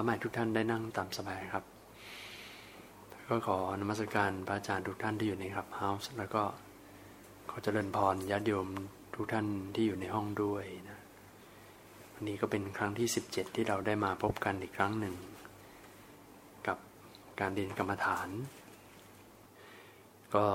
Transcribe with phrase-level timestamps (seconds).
[0.00, 1.64] ขอให้พระใหม่ทุกท่านได้นั่งตามสบายครับ
[3.28, 6.42] ก็ขอนมัสการพระอาจารย์ทุกท่านที่อยู่ในครับเฮาส์แล้วก็
[7.50, 8.68] ขอเจริญพรญาติโยม
[9.14, 10.98] ทุกท่านที่อยู่ในห้องด้วยนะ
[12.12, 15.14] วันนี้ก็เป็นครั้งที่ 17 ที่เราได้มาพบกันอีกครั้งหนึ่ง
[16.66, 16.78] กับ
[17.40, 18.28] การเรียนกรรมฐาน
[20.34, 20.46] ก็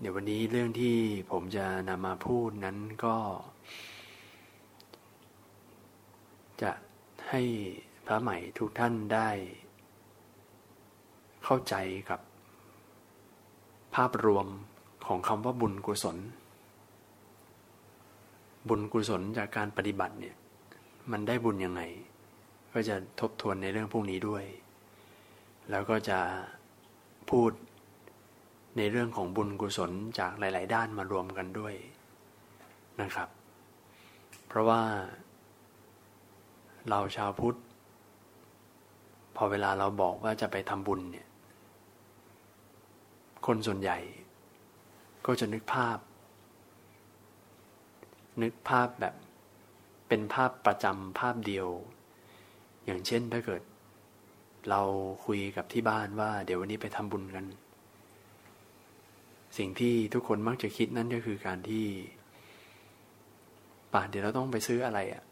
[0.00, 0.96] เดี๋ยววันนี้เรื่องที่
[1.30, 3.16] ผมจะนำมาพูดนั้นก็
[6.62, 6.70] จะ
[7.30, 7.42] ให้
[8.10, 9.28] ระใหม่ทุกท่านได้
[11.44, 11.74] เข้าใจ
[12.10, 12.20] กับ
[13.94, 14.46] ภาพรวม
[15.06, 16.16] ของคำว่าบุญกุศล
[18.68, 20.36] บุญกุศลจากการปฏิบัติเนี่ย
[21.10, 21.82] มันได้บุญยังไง
[22.72, 24.44] ก็จะทบทวนในเรื่องพวกนี้ด้วย
[25.70, 26.18] แล้วก็จะ
[27.30, 27.50] พูด
[28.76, 31.74] ในเรื่องของบุญกุศลจากหลาย ๆ ด้านมารวมกันด้วย
[33.00, 33.28] นะครับ
[34.46, 34.82] เพราะว่า
[36.88, 37.58] เราชาวพุทธ
[39.42, 41.26] อเวลาเราบอกว่าจะไปทำบุญเนี่ย
[43.46, 43.98] คนส่วนใหญ่
[45.26, 45.98] ก็จะนึกภาพ
[48.42, 49.14] นึกภาพแบบ
[50.08, 51.68] เป็นภาพประจำภาพเดียว
[52.84, 53.62] อย่างเช่นถ้าเกิด
[54.70, 54.80] เรา
[55.26, 57.44] คุยกับที่บ้านว่า เดี๋ยววันนี้ไปทำบุญกัน
[59.58, 61.86] สิ่งที่ทุกคนมักจะคิดนั่นก็คือการที่
[63.92, 65.22] ป่าเดี๋ยวเราต้องไปซื้ออะไรอะ่ะ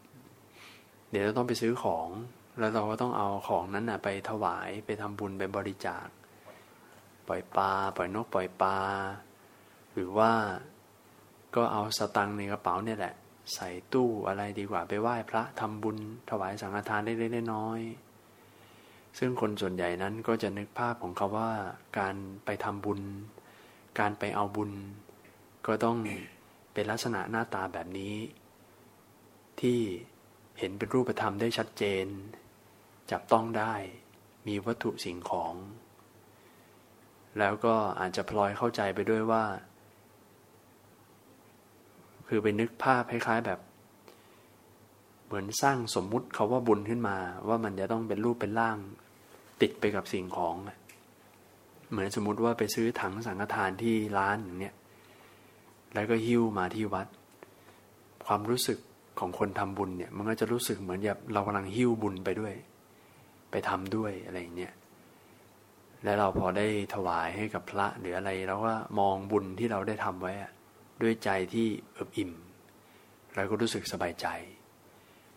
[1.09, 2.07] เดี๋ยวเราต้องไปซื้อของ
[2.59, 6.07] แล้วเราก็ต้องเอาของนั้นนะไปถวายไปทำบุญไปบริจาค
[7.27, 8.77] ปล่อยปลาปล่อยนกปล่อยปลา
[9.93, 10.31] หรือว่า
[11.55, 13.13] ก็เอาสตังค์ในกระเป๋าเนี่ยแหละ
[13.53, 15.97] ใส่ตู้อะไรดีกว่าไปไหว้พระทำบุญ
[16.29, 21.51] ถวายสังฆทานได้เล็กๆน้อยๆซึ่งคนส่วนใหญ่นั้นก็จะนึกภาพของเขาว่า
[21.99, 22.15] การ
[22.45, 23.01] ไปทำบุญ
[23.99, 24.71] การไปเอาบุญ
[25.67, 25.97] ก็ต้อง
[26.73, 28.15] เป็นลักษณะหน้าตาแบบนี้
[29.61, 29.79] ที่
[30.59, 32.05] เห็นเป็นรูปธรรมได้ชัดเจน
[33.11, 33.73] จับต้องได้
[34.47, 35.53] มีวัตถุสิ่งของ
[37.39, 39.43] แล้วก็อาจจะพลอยเข้าใจไปด้วยว่า
[42.27, 43.59] คือไปนึกภาพคล้ายๆแบบ
[45.25, 47.17] เหมือนสร้างสมมุติเขาว่าบุญขึ้นมา
[47.47, 48.77] ว่ามันจะต้องเป็นรูปเป็นร่าง
[49.61, 50.55] ติดไปกับสิ่งของ
[51.91, 54.75] เหมือนสมมติว่าไปซื้อถังสังฆทานที่ร้านอย่างเนี้ย
[55.93, 57.07] แล้วก็หิ้วมาที่วัด
[58.25, 58.77] ความรู้สึก
[59.19, 62.53] ของคนทำบุญเนี่ย มันก็จะรู้สึกเหมือนแบบเรากำลังหิ้วบุญไปด้วย
[63.51, 64.73] ไปทำด้วยอะไรเนี้ย
[66.03, 70.33] และเราพอได้ถวายให้กับพระหรืออะไรเราก็มองบุญที่เราได้ทำไว้
[71.01, 72.31] ด้วยใจที่เอิบอิ่ม
[73.35, 74.27] เราก็รู้สึกสบายใจ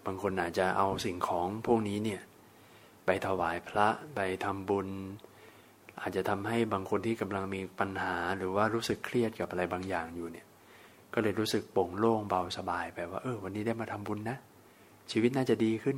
[0.06, 2.20] บางคนอาจจะเอาสิ่งของพวกนี้เนี่ย
[3.06, 4.88] ไปถวายพระไปทำบุญ
[6.00, 10.46] อาจจะทำให้บางคนที่กำลังมีปัญหาหรือว่ารู้สึกเครียดกับอะไรบางอย่างอยู่เนี่ย
[11.14, 14.36] ก็เลยรู้สึกโปร่งโล่งเบาสบายไปว่าเออวันนี้ได้มาทำบุญนะ
[15.10, 15.96] ชีวิตน่าจะดีขึ้น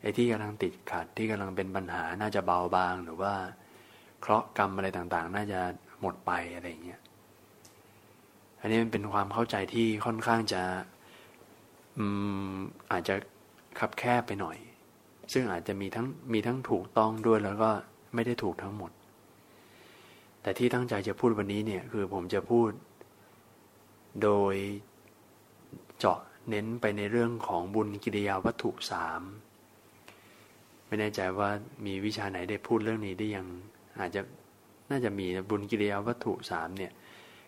[0.00, 3.34] ไอ้ที่กำลังติดขัดที่กำลังเป็นปัญหาน่าจะเบาบางหรือว่า
[4.20, 5.60] เคราะห์กรรมอะไรต่างๆ น่าจะ
[6.00, 7.00] หมดไปอะไรเงี้ย
[8.60, 10.62] อันนี้มันเป็นความเข้าใจที่ค่อนข้างจะ
[11.98, 12.04] อื
[12.50, 12.54] ม
[12.92, 13.14] อาจจะ
[13.78, 14.56] คับแคบไปหน่อย
[15.32, 17.70] ซึ่งอาจจะมีทั้งมีทั้งถูกต้องด้วยแล้วก็
[18.14, 18.90] ไม่ได้ถูกทั้งหมด
[20.42, 22.70] แต่ที่ตั้งใจจะพูดวันนี้เนี่ยคือผมจะพูด
[24.22, 24.54] โดย
[25.98, 26.18] เจาะ
[26.50, 29.22] เน้นไปในเรื่องของบุญกิริยาวัตถุสาม
[30.88, 31.50] ไม่แน่ใจว่า
[31.86, 33.46] มีวิชาไหนได้พูดเรื่องนี้ได้ยัง
[34.00, 34.20] อาจจะ
[34.90, 36.92] น่าจะมีบุญกิริยาวัตถุสามเนี่ย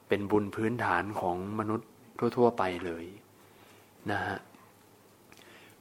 [0.08, 1.88] เป็นบุญพื้นฐานของมนุษย์
[2.36, 3.04] ทั่ว ๆ ไปเลย
[4.10, 4.38] นะฮะ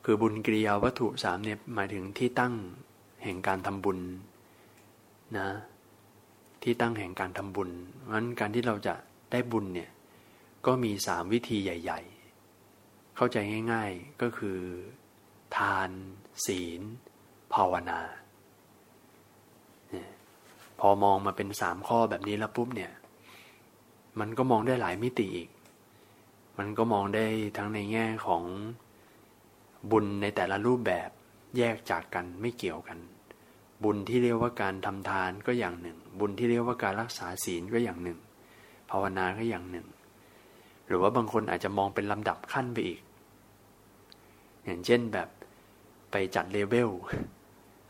[0.05, 2.53] คือบุญกิริยาวัตถุสามเนี่ยหมายถึงที่ตั้ง
[3.23, 3.99] แห่งการทำบุญ
[5.37, 5.47] นะ
[6.63, 8.95] ที่ตั้งแห่งการทำบุญเพราะฉะนั้นการที่เราจะ
[9.31, 9.89] ได้บุญเนี่ย
[10.65, 12.01] ก็มีสามวิธีใหญ่
[12.57, 13.37] ๆ เข้าใจ
[13.71, 14.57] ง่าย ๆก็คือ
[15.57, 15.89] ทาน
[16.45, 16.81] ศีล
[17.53, 17.99] ภาวนา
[20.79, 22.91] พอมองมาเป็นสามข้อแบบนี้แล้วปุ๊บเนี่ย
[24.19, 25.49] มันก็มองได้หลายมิติอีก
[26.59, 27.25] มันก็มองได้
[27.57, 28.43] ทั้งในแง่ของ
[29.91, 31.09] บุญในแต่ละรูปแบบ
[31.57, 32.99] แยกจากกันไม่เกี่ยวกัน
[33.83, 38.19] บุญที่เรียกว่าการทำทานก็อย่างหนึ่ง บุญที่เรียกว่าการรักษาศีลก็อย่างหนึ่ง
[38.89, 39.87] ภาวนาก็อย่างหนึ่ง
[40.87, 43.01] หรือว่าบางคนอาจจะมองเป็นลำดับขั้นไปอีก
[44.65, 45.29] อย่างเช่นแบบ
[46.11, 46.89] ไปจัดเลเวล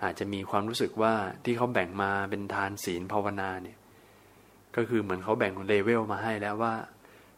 [0.04, 1.14] อาจจะมีความรู้สึกว่า
[1.46, 3.78] ที่เขาแบ่งมาเป็นทานศีลภาวนาเนี่ย
[4.76, 6.74] ก็คือเหมือนเขาแบ่งเลเวลมาให้แล้วว่า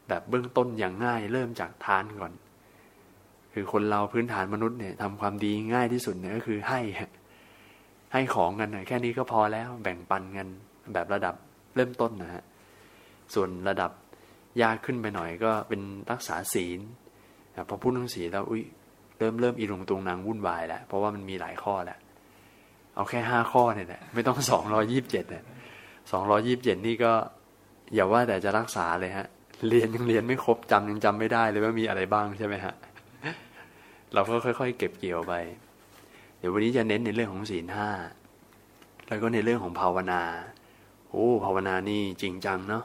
[0.08, 2.34] แบบเบื้องต้นอย่างง่ายเริ่มจากทานก่อน
[3.54, 6.80] คือคนเราพื้นฐานมนุษย์เนี่ยทำความดีง่ายที่สุดเนี่ยก็คือให้
[8.14, 10.48] ให้ของกันแค่นี้ก็พอแล้วแบ่งปันกัน
[10.94, 11.36] แบบระดับ
[11.76, 12.44] เริ่มต้นนะฮะ
[13.34, 13.92] ส่วนระดับ
[14.62, 15.82] ยากขึ้นไปหน่อยก็เป็น
[16.12, 16.80] รักษาศีล
[17.70, 18.64] พอพูดเรื่องศีลแล้วอุ้ย
[19.18, 22.00] เริ่มเริ่มอีลงตุงนางวุ่นวายแล้วเพราะว่ามันมีหลายข้อแล้ว
[22.96, 25.44] เอาแค่ห้าข้อเนี่ยแหละไม่ต้องสองร้อยี่บเจ็ดเนี่ย
[26.12, 27.12] สองร้อยี่บเจ็ดนี่ก็
[27.94, 29.28] อย่าว่าแต่จะรักษาเลยฮะ
[29.68, 32.74] เรียนยังเรียนไม่ครบจำยังจำไม่ได้เลยว่ามีอะไรบ้างใช่ไหมฮะ
[34.14, 35.34] เราก็ค่อย ๆ เก็บเกี่ยวไป
[36.38, 37.90] เดี๋ยววันนี้จะเน้นในเรื่องของศีลห้า
[39.08, 40.22] แล้วก็ในเรื่องของภาวนา
[41.10, 42.84] โอ้ภาวนานี่จริงจังเนาะ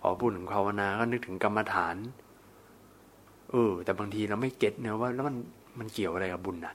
[0.00, 1.96] พอพูดถึงภาวนาก็นึกถึงกรรมฐาน
[3.50, 5.36] เออแต่บางทีเราไม่เก็ตเนะว่าแล้วมัน
[5.78, 6.74] มันเกี่ยวอะไรกับบุญนะ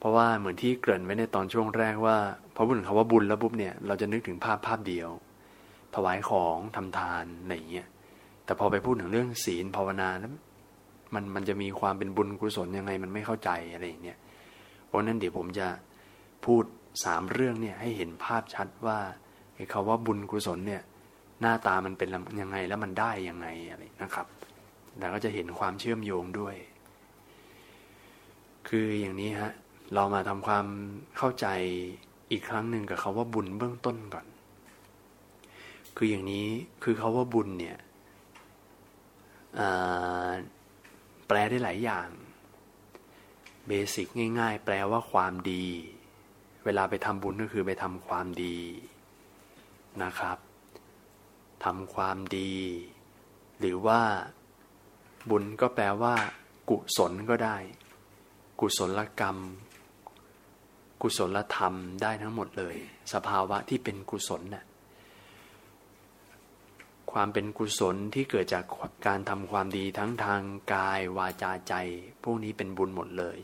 [0.00, 2.16] เพราะว่าเหมือนที่เกริ่นไว้ในตอนช่วงแรกว่า
[2.54, 5.08] พอพูดถึงคำว่าบุญแล้วปุ๊บเนี่ยเราจะนึกถึงภาพภาพเดียว
[5.94, 7.86] ถวายของทำทานอะไรอย่างเงี้ย
[8.44, 10.32] แต่พอไปพูดถึงเรื่องศีลภาวนาแล้ว
[11.14, 14.18] มันมันจะมีความเป็นบุญกุศลยังไงมันไม่เข้าใจอะไรอย่างเงี้ย
[14.86, 15.66] เพราะนั้นเดี๋ยวผมจะ
[16.44, 16.64] พูด
[17.04, 18.98] สามเรื่องเนี่ยให้เห็นภาพชัดว่า
[19.54, 20.82] ไอ้คาว่าบุญกุศลเนี่ย
[21.40, 22.08] หน้าตามันเป็น
[22.40, 24.26] ยังไงแล้วมันได้ยังไงอะไรนะครับ
[24.98, 26.56] แล้วก็จะเห็นความเชื่อมโยงด้วย
[28.68, 29.52] คืออย่างนี้ฮะ
[29.94, 30.66] เรามาทำความ
[31.16, 31.46] เข้าใจ
[32.30, 34.26] อีกครั้งหนึ่งกับคาว่าบุญเบื้องต้นก่อน
[35.96, 36.46] คืออย่างนี้
[36.82, 37.78] คือคาว่าบุญเนี่ย
[41.26, 42.08] แปลได้หลายอย่าง
[43.66, 44.06] เบสิก
[44.40, 45.66] ง่าย ๆ แปลว่าความดี
[46.64, 48.58] เวลาไปทำบุญก็คือไปทำความดี
[50.02, 50.38] นะครับ
[51.64, 52.54] ทำความดี
[53.58, 54.00] หรือว่า
[55.30, 56.14] บุญก็แปลว่า
[56.70, 57.56] กุศลก็ได้
[58.60, 59.36] กุศลกรรม
[61.02, 62.76] กุศลธรรมได้ทั้งหมดเลย
[63.12, 64.64] สภาวะที่เป็นกุศลน่ะ
[67.12, 68.64] ความเป็นกุศลที่เกิดจาก
[69.06, 70.42] การทำความดีทั้งทาง
[70.74, 71.74] กายวาจาใจ
[72.22, 73.38] พวกนี้เป็นบุญหมดเลย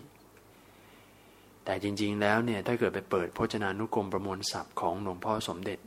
[1.64, 5.78] แต่จริงๆแล้วเนี่ยถ้าเกิดไปเปิดพจนานุกรมประมวลศัพท์ของหลวงพ่อสมเด็จ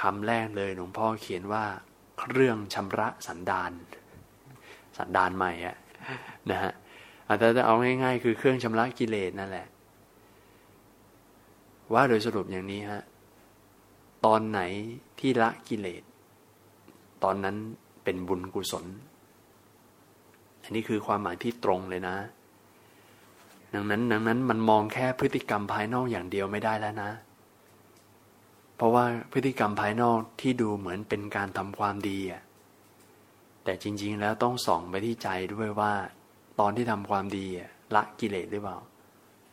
[0.00, 1.64] คำแรกเลยหลวงพ่อเขียนว่า
[2.18, 3.72] เครื่องชำระสันดาน
[4.98, 5.76] สันดานใหม่อะ
[6.50, 6.72] นะฮะ
[7.28, 9.66] อาจจะเอาง่าย ๆ คือเครื่องชำระกิเลสนั่นแหละ
[11.92, 13.02] ว่าโดยสรุปอย่างนี้ฮะ
[14.24, 14.60] ตอนไหน
[15.18, 16.02] ที่ละกิเลส
[17.24, 17.56] ตอนนั้น
[18.04, 18.84] เป็นบุญกุศล
[20.62, 22.16] อันนี้คือความหมายที่ตรงเลยนะ
[23.74, 27.10] ดังนั้น ดังนั้นมันมองแค่พฤติกรรมภายนอกอย่างเดียวไม่ได้แล้วนะ
[28.76, 32.42] เพราะว่าพฤติกรรมภายนอกที่ดูเหมือนเป็นการทำความดีอะ
[33.64, 35.92] แต่จริง ๆ แล้วต้องส่องไปที่ใจด้วยว่า
[36.60, 37.46] ตอนที่ทำความดี
[37.94, 38.78] ละกิเลสหรือเปล่า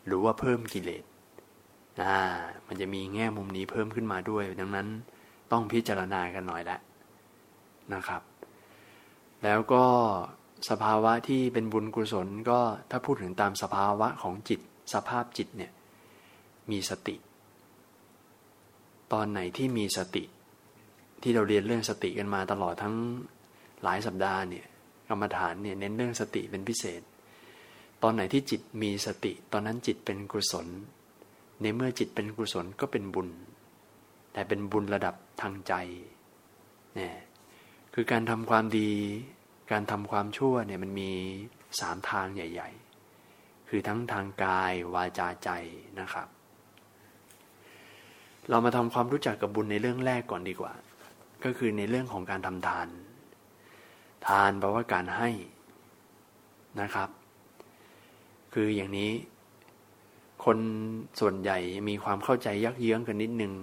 [0.05, 1.03] หรือว่าเพิ่มกิเลส
[1.99, 2.17] อ่า
[2.67, 4.87] มันจะมีแง่มุมนี้เพิ่มขึ้นมาด้วย ดังนั้น
[5.51, 6.77] ต้องพิจารณากันหน่อยละ
[7.93, 8.21] นะครับ
[9.43, 9.83] แล้วก็
[10.69, 12.59] สภาวะที่เป็นบุญกุศลก็
[12.91, 14.59] ถ้าพูดถึงตามสภาวะของจิต
[14.93, 15.71] สภาพจิตเนี่ย
[16.71, 17.15] มีสติ
[19.13, 20.23] ตอนไหนที่มีสติ
[21.21, 22.95] ที่เราเรียนเรื่องสติกันมาตลอดทั้ง
[23.83, 24.65] หลายสัปดาห์เนี่ย
[25.09, 27.01] กรรมฐานเนี่ยเน้นเรื่องสติเป็นพิเศษ
[28.03, 30.67] ตอนไหนที่จิตมีสติ ตอนนั้นจิตเป็นกุศล
[31.61, 33.29] ในเมื่อจิตเป็นกุศลก็เป็นบุญ
[34.33, 35.73] แต่เป็นบุญระดับทางใจ
[36.95, 37.15] เนี่ย
[37.93, 38.91] คือการทำความดี
[39.71, 41.11] การทำความชั่วเนี่ยมันมี
[41.79, 42.69] สามทางใหญ่
[43.19, 45.49] ๆ คือทั้งทางกายวาจาใจ
[45.99, 46.27] นะครับ
[48.49, 50.73] เรามาทำความรู้จักกับบุญในเรื่องแรกก่อนดีกว่า
[51.43, 52.87] ก็คือในเรื่องของการทำทาน
[54.27, 55.29] ทานแปลว่าการให้
[56.81, 57.09] นะครับ
[58.53, 59.11] คืออย่างนี้
[60.45, 60.57] คน
[61.19, 61.57] ส่วนใหญ่
[61.89, 63.53] มีความเข้าใจยักเยื้องกันนิดนึง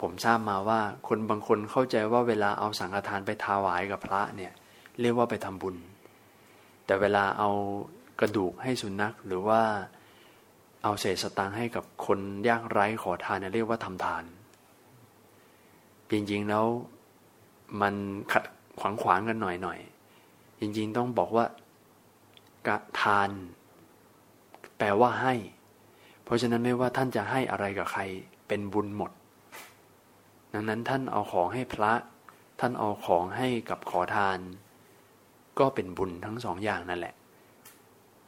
[0.00, 4.52] ผมทราบมาว่าคนบางคนเข้าใจว่าเวลาเอาสังฆทานไปถวายกับพระเนี่ย
[5.00, 5.76] เรียกว่าไปทำบุญ
[6.86, 7.50] แต่เวลาเอา
[8.20, 9.60] กระดูกให้สุนัขหรือว่า
[10.82, 14.24] เอาเศษสตางค์ให้กับคนยากไร้ขอทานเนี่ยเรียกว่าทำทาน
[16.10, 16.66] จริงๆแล้ว
[17.80, 17.94] มัน
[18.32, 18.44] ขัด
[18.80, 19.78] ขวางขวางกันหน่อยหน่อย
[20.60, 21.46] จริงๆต้องบอกว่า
[22.66, 23.30] กะทาน
[24.78, 25.34] แปลว่าให้
[26.24, 28.02] เพราะฉะนั้นไม่ว่าท่านจะให้อะไรกับใคร
[28.48, 29.12] เป็นบุญหมด
[30.52, 31.92] ดังนั้นท่านเอาของให้พระ
[32.60, 34.38] ท่านเอาของให้กับขอทาน
[35.58, 37.14] ก็เป็นบุญทั้งสองอย่างนั่นแหละ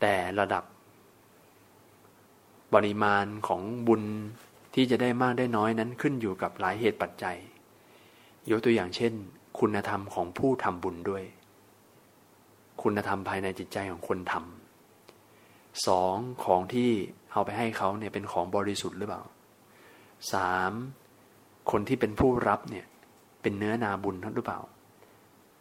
[0.00, 0.64] แต่ระดับ
[2.74, 4.02] ปริมาณของบุญ
[4.74, 7.36] ที่จะได้มากได้น้อยนั้นขึ้นอยู่กับหลายเหตุปัจจัย
[8.50, 9.12] ยกตัวอย่างเช่น
[9.58, 11.24] คุณธรรมของผู้ทำบุญด้วย
[12.82, 16.90] คุณธรรมภายในจิตใจของคนทำสองของที่
[17.36, 19.22] เอาไปให้เขาเนี่ยเป็นของบริสุทธิ์หรือเปล่า
[20.32, 20.72] สาม
[21.70, 22.86] คนที่เป็นผู้รับเนี่ย
[23.42, 24.60] เป็นเนื้อนาบุญหรือเปล่า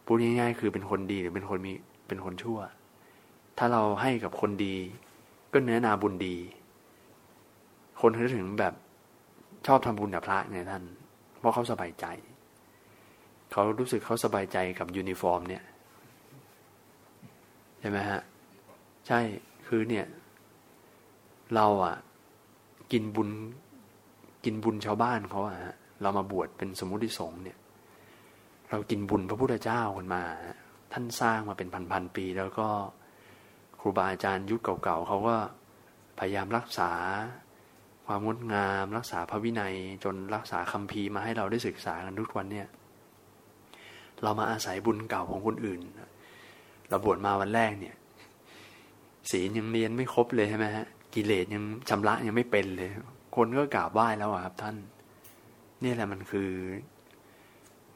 [0.04, 1.72] พูดง่ายๆคือเป็นคนดีหรือเป็นคนมี
[2.08, 2.58] เป็นคนชั่ว
[3.58, 4.74] ถ้าเราให้กับคนดี
[5.52, 6.36] ก็เนื้อนาบุญดี
[8.00, 8.74] คนเขาถึงแบบ
[9.66, 10.82] ชอบทำบุญกับพระไงท่าน
[11.38, 12.06] เพราะเขาสบายใจ
[13.52, 15.62] เขารู้สึกเขาสบายใจกับยูนิฟอร์มเนี่ย
[17.80, 18.20] ใช่ไหมฮะ
[19.06, 19.20] ใช่
[19.66, 20.06] คือเนี่ย
[21.54, 21.96] เราอะ
[22.92, 23.30] กินบุญ
[24.44, 25.56] กินบุญชาวบ้านเขาอะ
[26.02, 27.58] เรามาบวชเป็นสมมุติสงฆ์เนี่ย
[28.70, 30.22] เรากินบุญพระพุทธเจ้ากันมา
[30.92, 32.68] ท่านสร้างมาเป็นพันๆปี แล้วก็
[33.80, 35.36] ครูบาอาจารย์ยุคเก่าๆเขาก็
[36.18, 36.90] พยายามรักษา
[38.06, 39.74] ความงดงาม รักษาพระวินัย
[40.04, 42.68] จนรักษาคำพีมาให้เราได้ศึกษากันทุกวันเนี่ย
[44.22, 45.80] เรามาอาศัยบุญเก่าของคนอื่น
[46.88, 47.94] เราบวชมาวันแรกเนี่ย
[49.30, 52.90] ศีลยังเรียนไม่ครบเลยใช่ไหมฮะ กิเลสยังชำระยังไม่เป็นเลย
[53.36, 54.76] คนก็กราบไหว้แล้วครับท่าน
[55.82, 56.50] นี่แหละมันคือ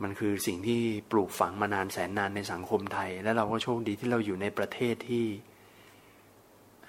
[0.03, 5.27] มันคือสิ่งที่ปลูกฝังมานานแสนนานในสังคมไทย และเราก็โชคดีที่เราอยู่ในประเทศที่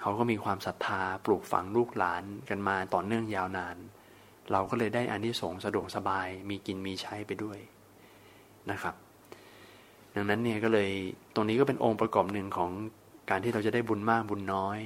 [0.00, 3.76] เขาก็มีความศรัทธาปลูกฝังลูกหลานกันมาต่อเนื่องยาวนาน
[4.52, 7.58] เราก็เลยได้อานิสงส์สะดวกสบาย มีกินมีใช้ไปด้วย
[8.70, 8.94] นะครับ
[10.14, 10.90] ดังนั้นเนี่ยก็เลย
[11.34, 12.70] ตรงนี้ก็เป็นองค์ประกอบหนึ่งของ
[13.30, 14.78] การที่เราจะได้บุญมากบุญน้อย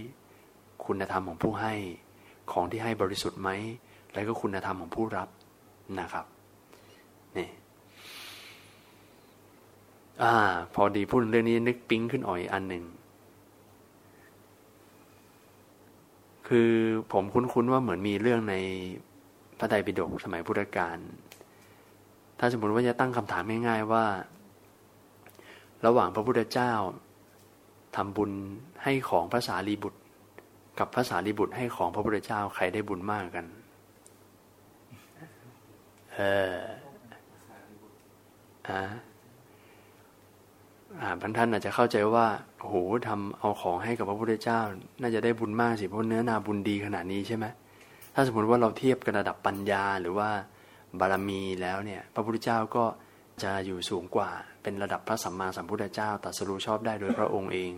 [0.86, 1.74] คุณธรรมของผู้ให้
[2.52, 3.50] ของที่ให้บริสุทธิ์ไหม
[4.12, 5.28] แล้วก็คุณธรรมของผู้รับ
[6.00, 6.26] นะครับ
[7.36, 7.48] นี่
[10.22, 10.34] อ่า
[10.74, 12.84] พอดีพูดเรื่องนี้นึกปิ๊งขึ้นอ่อยอันหนึ่ง
[16.48, 16.70] คือ
[17.12, 18.54] ผมคุ้นๆว่าเหมือนมีเรื่องใน
[19.58, 20.98] พระไตรปิฎกสมัยพุทธกาล
[22.38, 24.04] ถ้าสมมติว่าจะตั้งคำถามง่ายๆว่า
[25.86, 26.72] ระหว่างพระพุทธเจ้า
[27.96, 28.30] ทำบุญ
[28.82, 30.00] ให้ของพระสารีบุตร
[30.78, 33.46] กับพระสารีบุตรให้ของพระพุทธเจ้าใครได้บุญมากกัน
[36.14, 36.20] เอ
[36.52, 36.56] อ
[38.68, 38.80] อ่า
[41.00, 42.26] อ่าบางท่านอาจจะเข้าใจว่า
[42.58, 42.76] โอ้โห
[43.08, 44.60] ทำเอาของให้กับพระพุทธเจ้า
[45.00, 47.46] น่าจะได้บุญมากสิเพราะเนื้อนาบุญดีขนาดนี้ใช่ไหม
[48.14, 50.30] ถ้าสมมติว่าเราเทียบกันระดับปัญญาหรือว่า
[51.00, 52.84] บารมีแล้วเนี่ย พระพุทธเจ้าก็
[53.42, 54.30] จะอยู่สูงกว่า
[54.62, 57.72] เป็นระดับพระสัมมาสัมพุทธเจ้าตรัสรู้ชอบได้โดยพระองค์เอง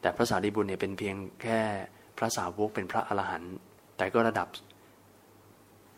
[0.00, 1.60] แต่พระสารีบุตรเนี่ยเป็นเพียงแค่
[2.18, 3.54] พระสาวกเป็นพระอรหันต์
[3.96, 4.48] แต่ก็ระดับ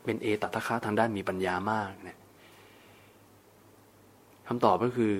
[0.04, 2.18] เป็นเอตตะคะทางด้านมีปัญญามากเนี่ย
[4.46, 5.14] คำตอบก็คือ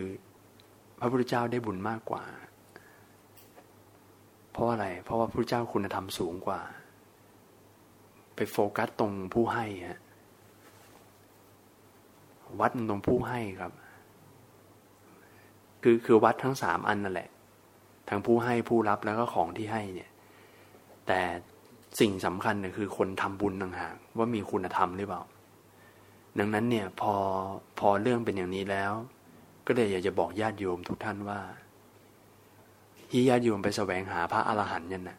[1.01, 2.25] พระพุทธเจ้าได้บุญมากกว่า
[4.53, 6.61] เพราะอะไร เพราะว่าพระพุทธเจ้าคุณธรรมสูงกว่า
[8.37, 10.01] ไปโฟกัสตรงผู้ให้ฮะ
[12.61, 13.73] วัดตรงผู้ให้ครับ
[15.83, 17.29] คือคือวัดทั้งสามอันนั่นแหละ
[18.09, 20.10] ทั้งผู้ให้ผู้รับแล้วก็ของที่ให้เนี่ย
[21.13, 21.25] แต่
[22.01, 25.23] สิ่งสำคัญเนี่ยคือคนทำบุญต่างหากว่ามีคุณธรรมหรือเปล่า
[26.39, 27.15] ดังนั้นเนี่ยพอ
[27.79, 28.93] พอเรื่องเป็นอย่างนี้แล้ว
[29.67, 31.41] ก็เลยอยากจะบอกญาติโยมทุกท่านว่า
[33.11, 35.19] ที่ญาติโยมไปแสวงหาพระอรหันต์นั่นนะ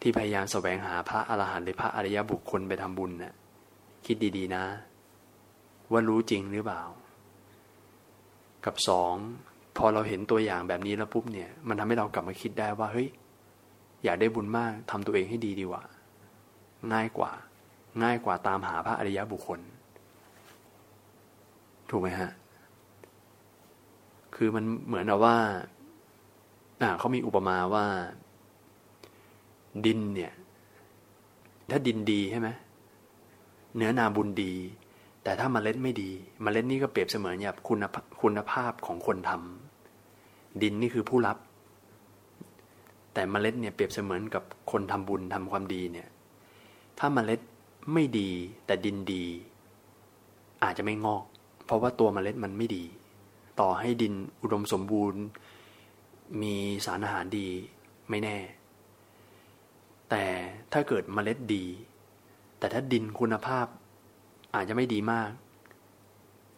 [0.00, 3.34] ที่พยายามแสวงหาพระอรหันต์หรือพระอริยบุคคลไปทำบุญนะ่ะ
[4.06, 4.64] คิดดีๆนะ
[5.92, 6.82] ว่ารู้จริงหรือเปล่า
[8.64, 9.14] กับสอง
[9.78, 13.08] พอเราเห็นตัวอย่างแบบนี้แล้วปุ๊บเนี่ย มันทำให้เรากลับมาคิดได้ว่าเฮ้ย
[14.04, 15.82] อยากได้บุญมากทำตัวเองให้ดีดีกว่า
[16.92, 17.30] ง่ายกว่า
[18.02, 19.60] ง่ายกว่าตามหาพระอริยบุคคล
[21.90, 22.30] ถูกไหมฮะ
[24.34, 25.36] คือมันเหมือนกับว่า
[26.82, 27.84] อ่าเขามีอุปมาว่า
[29.86, 30.32] ดินเนี่ย
[31.70, 32.48] ถ้าดินดีใช่ไหม
[33.76, 34.52] เนื้อนาบุญดี
[35.22, 36.10] แต่ถ้ามาเมล็ดไม่ดี
[36.44, 37.78] มเมล็ดนี่ก็เปรียบเสมือนแบบคุณ
[38.20, 39.67] คุณภาพของคนทำ
[40.62, 41.36] ดินนี่คือผู้รับ
[43.14, 46.08] แต่มเมล็ดเนี่ยเปรียบเสมือนกับคนทำบุญทำความดีเนี่ย
[46.98, 47.40] ถ้ามาเมล็ด
[47.92, 48.30] ไม่ดี
[48.66, 49.24] แต่ดินดี
[50.62, 51.24] อาจจะไม่งอก
[51.64, 52.84] เพราะว่าตัวเมล็ดมันไม่ดี
[53.60, 55.22] ต่อให้ดินอุดมสมบูรณ์
[56.42, 56.54] มี
[56.86, 57.48] สารอาหารดี
[58.10, 58.36] ไม่แน่
[60.10, 60.24] แต่
[60.72, 61.64] ถ้าเกิดเมล็ดดี
[62.58, 63.66] แต่ถ้าดินคุณภาพ
[64.54, 65.30] อาจจะไม่ดีมาก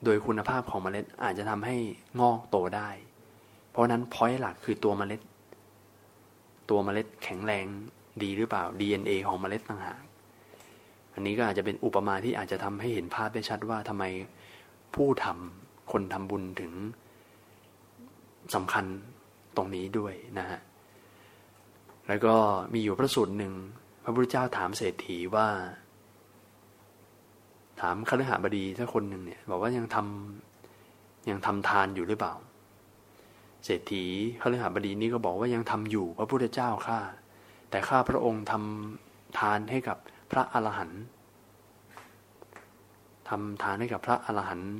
[0.04, 1.76] โดยคุณภาพของเมล็ดอาจจะทำให้
[2.20, 2.88] งอกโตได้
[3.70, 5.20] เพราะนั้นพอยต์หลักคือตัวเมล็ด
[6.70, 7.66] ตัวเมล็ดแข็งแรง
[8.22, 10.02] ดีหรือเปล่า DNA ของเมล็ดต่างหาก
[11.14, 14.04] อันนี้ก็อาจจะเป็นอุปมาที่อาจจะทำให้เห็นภาพได้ชัดว่าทำไม
[14.94, 16.72] ผู้ทำคนทำบุญถึง
[18.54, 18.84] สำคัญ
[19.56, 20.60] ตรงนี้ด้วยนะฮะ
[22.08, 22.34] แล้วก็
[22.72, 23.52] มีอยู่พระสูตรหนึ่ง
[24.02, 25.48] พระพุทธเจ้าถามเศรษฐีว่า
[27.80, 32.34] ถามคฤหบดีถ้าคนหนึ่งเนี่ย บอกว่ายังทำยังทำทานอยู่หรือเปล่า
[33.64, 34.04] เศรษฐี
[34.40, 36.98] คฤหบดีนี่ก็บอกว่ายังทำอยู่พระพุทธเจ้าข้า
[37.70, 39.98] แต่ข้าพระองค์ทำทานให้กับ
[40.30, 41.02] พระอรหันต์
[43.28, 44.72] ทำทานให้กับพระอรหันต์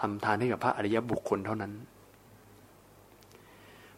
[0.00, 1.72] ทำทานให้กับพระอริยบุคคลเท่านั้น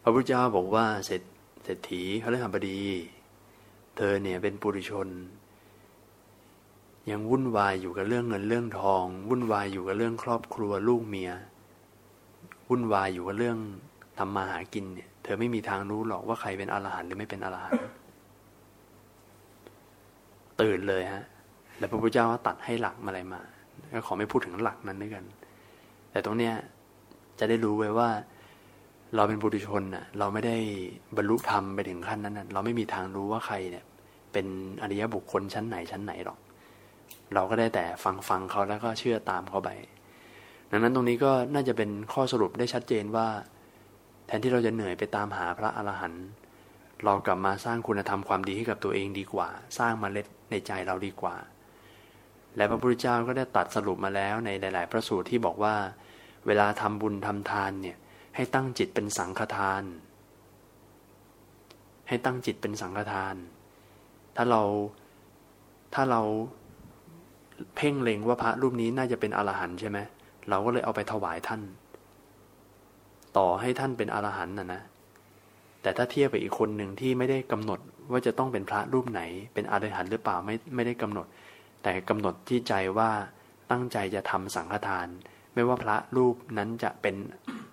[0.03, 1.21] พระพุทธเจ้าบอกว่าเศรษ
[1.63, 2.79] เศรษฐีเขาเรียกบดี
[3.97, 5.07] เธอเนี่ยเป็นปุถุชน
[7.09, 11.31] ยังวุ่นวายอยู่กับเรื่องเงินเรื่องทอง วุ่นวายอยู่กับเรื่องครอบครัวลูกเมีย
[12.69, 13.57] วุ่นวายอยู่กับเรื่อง
[14.19, 17.83] ทำมาหากินเนี่ย เธอไม่มีทางรู้หรอกว่าใครเป็นอรหันต์หรือไม่เป็นอรหันต์
[20.61, 21.23] ตื่นเลยฮะ
[21.77, 23.41] แล้วพระพุทธเจ้าตัดให้หลักอะไรมา
[23.91, 25.23] ก็ขอไม่พูดถึงหลักนั้นด้วยกัน
[26.11, 26.53] แต่ตรงเนี้ย
[27.39, 28.09] จะได้รู้ไว้ว่า
[29.15, 30.55] เราเป็นบุตรชนน่ะ เราไม่ได้
[31.17, 33.85] บรรลุธรรมไปถึงขั้นนั้นน่ะ เราไม่มีทางรู้ว่าใครเนี่ย
[34.33, 34.45] เป็น
[34.81, 36.39] อริยบุคคลชั้นไหนชั้นไหนหรอก
[37.33, 39.69] เราก็ได้แต่ฟังฟังเขาแล้วก็เชื่อตามเขาไป
[40.71, 43.27] ดังนั้นตรงนี้ก็น่าจะเป็นข้อสรุปได้ชัดเจนว่า
[44.31, 46.25] ทนที่เราจะเหนื่อยไปตามหาพระอรหันต์
[47.05, 51.35] เรากลับมาสร้างคุณธรรมความดีให้กับตัวเองดีกว่า สร้างมเมล็ดในใจเราดีกว่า
[52.55, 55.75] และพระพุทธเจ้าก็ได้ตัดสรุปมาแล้วในหลาย ๆ พระสูตรที่บอกว่า
[56.45, 57.97] เวลาทำบุญทำทานเนี่ย
[58.35, 59.83] ให้ตั้งจิตเป็นสังฆทาน
[62.07, 63.35] ให้ตั้งจิตเป็นสังฆทาน
[64.35, 64.61] ถ้าเรา
[65.93, 66.21] ถ้าเรา
[67.75, 69.97] เพ่งเล็งว่าพระรูปนี้น่าจะเป็นอรหันต์ใช่ไหม
[70.49, 71.61] เราก็เลยเอาไปถวายท่าน
[73.37, 74.81] ต่อให้ท่านเป็นอรหันต์นะนะ
[75.81, 77.79] แต่ถ้าเทียบไปอีกคนหนึ่งที่ไม่ได้กำหนด
[78.11, 79.21] ว่าจะต้องเป็นพระรูปไหน
[79.53, 81.25] เป็นอรหันต์หรือเปล่าไม่ไม่ได้กำหนด
[81.83, 83.09] แต่กำหนดที่ใจว่า
[83.71, 85.07] ตั้งใจจะทำสังฆทาน
[85.53, 87.15] ไม่ว่าพระรูปนั้นจะเป็น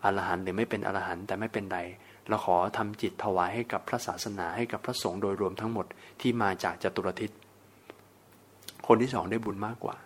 [0.05, 1.81] อรหันต์หรือไม่เป็นอรหันต์แต่ไม่เป็นไร
[2.29, 5.87] เราขอทำจิตถวายให้กับพระศาสนาให้กับพระสงฆ์โดยรวมทั้งหมด
[6.21, 7.31] ที่มาจากจตุรทิศ
[8.87, 9.97] คนที่สองได้บุญมากกว่า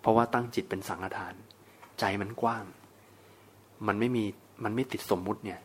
[0.00, 1.34] เพราะว่าตั้งจิตเป็นสังฆทาน
[2.00, 2.64] ใจมันกว้าง
[3.86, 4.24] มันไม่มี
[4.64, 5.60] มันไม่ติดสมมุติเนี่ย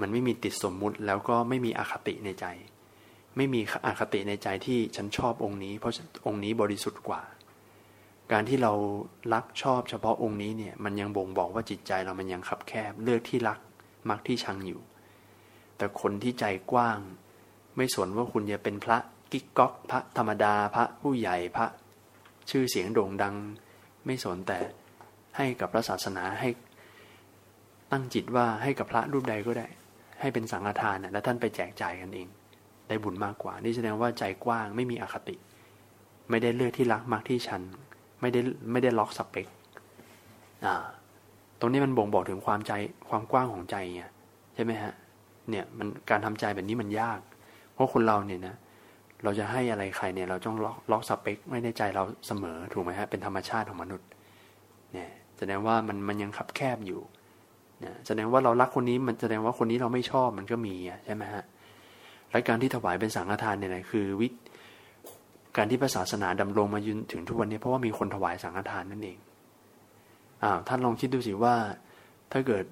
[0.00, 2.46] มันไม่มีติดสมมุติแล้วก็ไม่มีอคติในใจ
[3.36, 5.92] ไม่มีอคติในใจที่ฉันชอบองค์นี้ เพราะ
[6.26, 7.22] องค์นี้บริสุทธิ์กว่า
[8.32, 8.72] การที่เรา
[9.34, 13.58] รักชอบเฉพาะองค์นี้เนี่ย มันยังบ่งบอกว่าจิตใจเรามันยังคับแคบ เลือกที่รัก
[14.10, 14.80] มักที่ชังอยู่
[15.76, 16.98] แต่คนที่ใจกว้าง
[17.76, 18.98] ไม่สนว่าคุณจะเป็นพระ
[19.32, 21.66] กิ๊กก๊อกพระธรรมดาพระผู้ใหญ่พระ
[22.50, 23.36] ชื่อเสียงโด่งดัง
[24.04, 24.60] ไม่สนแต่
[25.36, 26.48] ให้กับพระศาสนาให้
[27.92, 29.66] ตั้งจิตว่าให้กับพระรูปใดก็ได้
[30.20, 32.28] ให้เป็นสังฆทานแล้วท่านไปแจกจ่ายกันเอง
[32.88, 35.36] ได้บุญมากกว่า นี่แสดงว่าใจกว้างไม่มีอคติ
[36.30, 37.62] ไม่ได้เลือกที่รักมักที่ชัน
[38.20, 38.40] ไม่ได้
[38.72, 39.46] ไม่ได้ล็อกสเปก
[40.64, 40.74] อ่า
[41.60, 42.72] ตรงนี้มันบ่งบอกถึงความใจ
[43.08, 44.02] ความกว้างของใจไง
[44.54, 44.92] ใช่ไหมฮะ
[45.50, 47.20] เนี่ยมันการทำใจแบบนี้มันยาก
[47.72, 48.54] เพราะคนเราเนี่ยนะ
[49.24, 54.08] เราจะให้อะไรใครเนี่ยเราต้องล็อกล็อกสเปคไม่ในใจเราเสมอถูกไหมฮะเป็นธรรมชาติของมนุษย์
[54.92, 57.00] เนี่ยแสดงว่ามันมันยังคับแคบอยู่
[58.06, 61.44] แสดงว่าเรารักคนนี้มันแสดงว่าคนนี้เราไม่ชอบมันก็มีใช่ไหมฮะ
[62.30, 64.28] และการที่ถวายเป็นสังฆทานเนี่ยนะคือวิ
[65.56, 69.18] การที่พระศาสนาดำรงมายืนถึงทุกวันนี้เพราะว่ามีคนถวายสังฆทานนั่นเอง
[70.42, 71.54] อ้าวท่านลองคิดดูสิว่า
[72.32, 72.64] ถ้าเกิด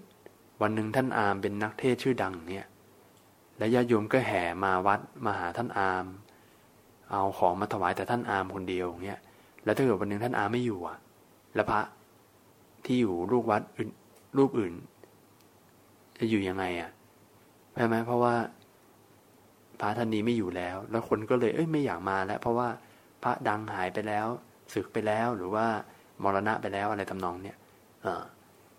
[0.62, 2.66] วันหนึ่งท่านอามเป็นนักเทศชื่อดังเนี่ย
[3.58, 6.06] และญาติโยมก็แห่มาวัดมาหาท่านอาม
[7.10, 9.20] เอาของมาถวายแต่ท่านอามคนเดียวเนี่ย
[9.64, 10.98] แล้วถ้าเกิดวันหนึ่งท่านอามไม่อยู่อะ
[11.54, 11.80] แล้วพระ
[12.84, 13.90] ที่อยู่ลูกวัดอื่น
[14.38, 14.72] รูปอื่น
[16.20, 16.90] จะอยู่ยังไงอะ
[17.76, 18.34] ใช่ไหมเพราะว่า
[19.80, 22.68] พระท่านนี้ไม่อยู่แล้ว แล้วคนก็เลยเอ้ยไม่อยากมาแล้ว เพราะว่า
[23.22, 24.26] พระดังหายไปแล้ว
[24.74, 25.66] ศึกไปแล้วหรือว่า
[26.22, 27.56] มรณะไปแล้วอะไรทำนองเนี่ย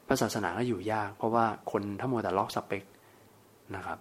[0.07, 2.83] พระศาสนาก็อยู่ยาก เพราะว่าคนทั้งหมดแต่ล็อกสเปก
[3.75, 3.99] นะครับ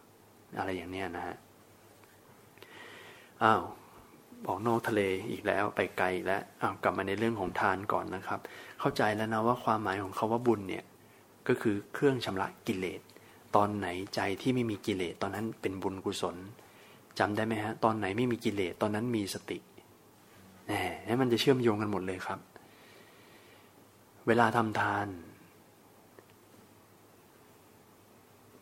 [0.59, 1.37] อะไรอย่างเนี้ยนะฮะ
[3.43, 3.63] อ้าว
[4.47, 5.01] บอกนอกทะเล
[5.31, 8.41] อีกแล้วไปไกลแล้วอ้าวกลับมาในเรื่องของทานก่อนนะครับ
[8.81, 10.85] เข้าใจแล้วนะว่าความหมายของคาว่าบุญเนี่ย
[11.49, 13.01] ก็คือเครื่องชำระกิเลส
[13.57, 16.37] ตอนไหนใจที่ไม่มีกิเลสตอนนั้นเป็นบุญกุศล
[17.19, 19.59] จำได้ไหมฮะ ตอนไหนไม่มีกิเลสตอนนั้นมีสติ
[20.67, 20.73] แห
[21.09, 22.41] มมันจะเชื่อมโยงกันหมดเลยครับ
[24.27, 25.07] เวลาทำทาน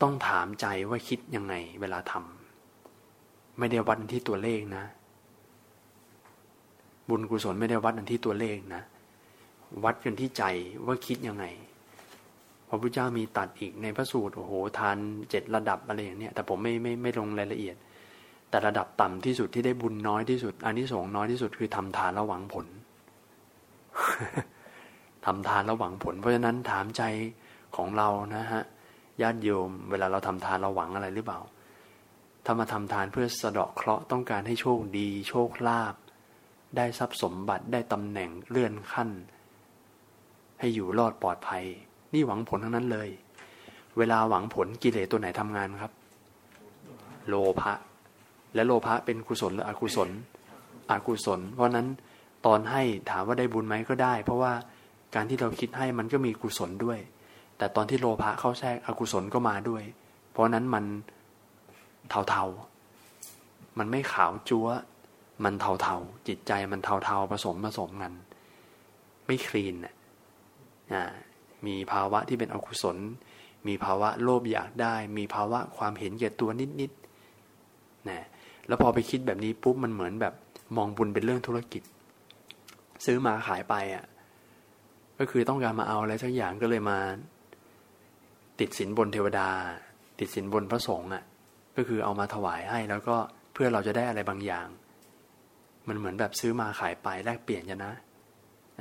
[0.02, 4.84] ต้องถามใจว่าคิดยังไง เวลาทำไม่ได้วัดที่ตัวเลขนะ
[7.08, 8.82] บุญกุศลไม่ได้วัดอันที่ตัวเลขนะ
[9.84, 10.44] วัดกันที่ใจ
[10.86, 11.44] ว่าคิดยังไง
[12.68, 14.96] พระพุทธเจ้ามีตัดอีกในพระสูตรโอ้โหทาน
[15.30, 17.76] เจ็ดระดับอะไรอย่างเนี้ยแต่ผมไม่ไม่ไม่ลงรายละเอียด
[18.50, 22.66] แต่ระดับต่ำที่สุดที่ได้บุญน้อยที่สุดอันที่สองน้อยที่สุดคือทำทานแล้วหวังผล
[25.26, 27.02] ทำทานแล้วหวังผล เพราะฉะนั้นถามใจ
[27.76, 28.62] ของเรานะฮะ
[29.22, 31.40] ญาติโยม เวลาเราทำทานเราหวังอะไรหรือเปล่า
[32.44, 35.94] ถ้ามาทำทานเพื่อสะเดาะเคราะห์ต้องการให้โชคดี โชคลาภ
[36.76, 39.10] ได้ทรัพย์สมบัติได้ตำแหน่งเลื่อนขั้น
[40.58, 41.64] ให้อยู่รอดปลอดภัย
[42.12, 43.08] นี่หวังผลทั้งนั้นเลย
[43.98, 45.92] เวลาหวังผลกิเลสตัวไหนทำงานครับ
[47.28, 47.72] โลภะ
[48.54, 50.10] และโลภะเป็นกุศลหรืออกุศล
[50.90, 51.86] อกุศล เพราะนั้น
[52.46, 54.52] ตอนให้ถามว่าได้บุญไหมก็ได้ เพราะว่า
[55.14, 56.98] การที่เราคิดให้มันก็มีกุศลด้วย
[57.58, 59.82] แต่ตอนที่โลภะเข้าแทรกอกุศลก็มาด้วย
[60.32, 60.84] เพราะนั้นมัน
[62.28, 64.68] เทาๆ มันไม่ขาวจัวว
[65.44, 68.12] มันเทาๆ จิตใจมันเทาๆผสมผสมกัน
[69.26, 69.94] ไม่คลีนอะ
[71.66, 72.96] มีภาวะที่เป็นอกุศล
[73.66, 78.24] มีภาวะโลภอยากได้ มีภาวะความเห็นแก่ตัวนิดๆนะ
[78.66, 80.34] แล้วพอไปคิดแบบนี้ปุ๊บมันเหมือนแบบ
[80.76, 81.82] มองบุญเป็นเรื่องธุรกิจ
[83.04, 84.04] ซื้อมาขายไปอะ่ะ
[85.18, 86.98] ก็คือต้องการมาเอาอะไรสักอย่างก็เลยมา
[88.60, 89.48] ติดสินบนเทวดา
[90.18, 91.22] ติดสินบนพระสงฆ์อะ
[91.76, 93.16] ก็คือเอามาถวายให้แล้วก็
[93.52, 94.66] เพื่อเราจะได้อะไรบางอย่าง
[95.88, 97.94] มันเหมือนแบบซื้อมาขายไปแลกเปลี่ยนกันนะ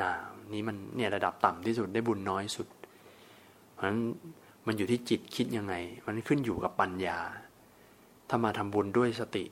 [0.02, 0.10] อ่า
[0.54, 2.68] นี้มันเนี่ยระดับต่ำที่สุดได้บุญน้อยสุด
[3.74, 4.00] เพราะฉะนั้น
[4.66, 7.20] มันอยู่ที่จิตคิดยังไง มันขึ้นอยู่กับปัญญา
[8.30, 9.46] ถ้ามาทำบุญด้วยสติ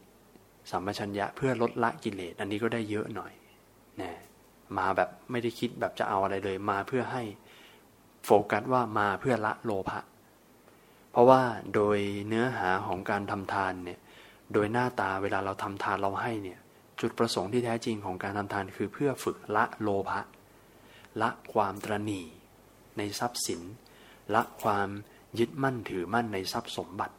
[0.72, 3.34] สัมปชัญญะเพื่อลดละกิเลส อันนี้ก็ได้เยอะหน่อย
[4.02, 4.12] นะ
[4.78, 7.24] มาแบบไม่ได้คิดแบบจะเอาอะไรเลย มาเพื่อให้
[8.26, 10.00] โฟกัสว่ามาเพื่อละโลภะ
[11.12, 11.42] เพราะว่า
[11.76, 14.00] โดยเนื้อหาของการทำทานเนี่ย
[14.54, 16.60] โดยหน้าตาเวลาเราทำทานเราให้เนี่ย
[17.02, 20.22] จุดประสงค์ที่แท้จริงของการทำทานคือเพื่อฝึกละโลภะ
[21.22, 22.22] ละความตรณี
[22.98, 23.62] ในทรัพย์สิน
[24.34, 24.90] ละความ
[25.40, 27.16] ยึดมั่นถือมั่นในทรัพย์สมบัติ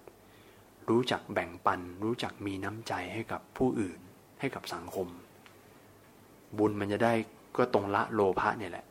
[0.89, 4.01] รู้จักแบ่งปัน รู้จักมีน้ำใจให้กับผู้อื่น
[4.41, 5.09] ให้กับสังคม
[6.59, 7.13] บุญมันจะได้
[7.57, 8.87] ก็ตรงละโลภะเนี่ยแหละ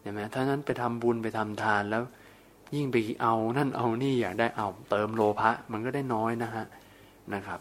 [0.00, 2.02] ใช่ไหมถ้านั้นไปทำบุญไปทำทานแล้ว
[2.74, 6.64] ยิ่งไปเอานั่นเอานี่อยากได้เอาเติมโลภะมันก็ได้น้อยนะฮะ
[7.34, 7.60] นะครับ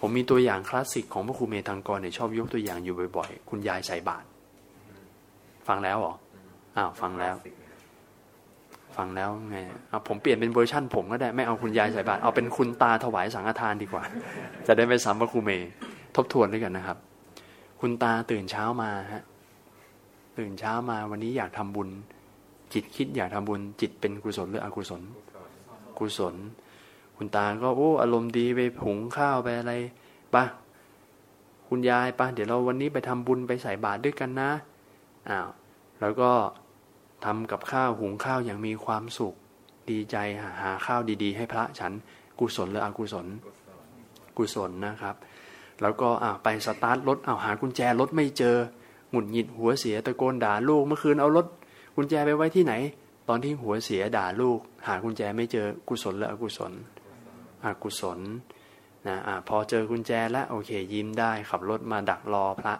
[0.00, 4.26] ผมมีตัวอย่างคลาสสิกของพระครูเมธังกรเนี่ยชอบยกตัวอย่างอยู่บ่อยๆ คุณยายใส่บาตร
[5.68, 6.14] ฟังแล้วเหรอ
[6.76, 7.34] อ้าวฟังแล้ว
[8.96, 14.02] ฟังแล้วไงเอาผมเปลี่ยนเป็นเวอร์ชั่น ผมก็ได้ไม่เอาคุณยายใส่บาตรเอาเป็นคุณตาถวายสังฆทานดีกว่า
[14.66, 15.50] จะได้ไม่ซ้ำพระครูเม
[16.16, 16.98] ทบทวนด้วยกันนะครับ
[17.80, 19.24] คุณตาตื่นเช้ามาฮะ
[20.38, 21.88] ตื่นเช้ามาวันนี้อยากทำบุญ
[22.72, 25.02] จิตคิดอยากทำบุญ จิตเป็นกุศลหรืออกุศล
[25.98, 26.34] กุศล
[27.16, 29.72] คุณตาก็โอ้อารมณ์ดีไปหุงข้าวไปอะไร
[30.34, 30.44] ปะ
[31.68, 34.50] คุณยายปะเดี๋ยวเราวันนี้ไปทำบุญไปใส่บาตรด้วยกันนะ
[35.30, 35.48] อ้าว
[36.00, 36.30] แล้วก็
[37.24, 39.34] ทำกับข้าวหุงข้าวอย่างมีความสุข
[39.90, 40.16] ดีใจ
[40.60, 41.92] หาข้าวดีๆ ให้พระฉัน
[42.38, 43.26] กุศลหรืออกุศล
[44.36, 45.16] กุศลนะครับ
[45.82, 48.56] แล้วก็อ่าไปสตาร์ทรถเอาหากุญแจรถไม่เจอ
[49.10, 51.46] หงุดหงิดหัวเสียตะโกนด่าลูกเมื่อคืนเอารถ
[51.96, 52.74] กุญแจไปไว้ที่ไหน
[53.28, 56.72] ตอนที่หัวเสียด่าลูก หากุญแจไม่เจอกุศลหรืออกุศล
[57.64, 58.18] อกุศล
[59.06, 62.74] นะอ่าพอเจอกุญแจแล้วโอเคยิ้มได้ขับรถมาดักรอพระ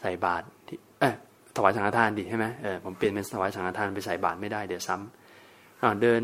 [0.00, 1.14] ใส่บาตรที่เออ
[1.56, 6.22] ถวายสังฆทานดิใช่ไหมเออผมเปลี่ยนเป็นถวายสังฆทานไปใส่บาตรไม่ได้เดี๋ยวซ้ำอ่าเดิน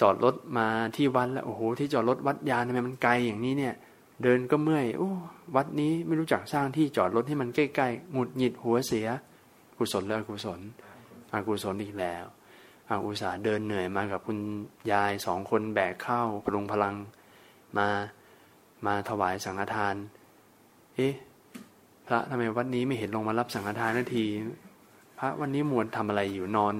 [0.00, 3.74] จอดรถมาที่วัดแล้วโอ้โหที่จอดรถวัดยานทำไมมันไกลอย่างนี้เนี่ย
[4.22, 5.10] เดินก็เมื่อยโอ้
[5.56, 9.06] วัดนี้ไม่รู้จักสร้างที่จอดรถให้มันใกล้ๆหงุดหงิดหัวเสีย
[9.78, 10.60] กุศลแล้วกุศล
[11.32, 12.24] อกุศลอีกแล้ว
[12.88, 14.38] อาอุตสาห์เดินเหนื่อยมากับคุณ
[14.92, 16.96] ยายสองคนแบกข้าวพลุงพลัง
[17.78, 17.88] มา
[18.86, 19.96] มาถวายสังฆทาน
[20.96, 21.14] เอ๊ะ
[22.06, 24.26] พระทำไมวัดนี้ไม่เห็นลงมารับสังฆทานนาที
[25.18, 26.74] พระวันนี้มวนทำอะไรอยู่นอน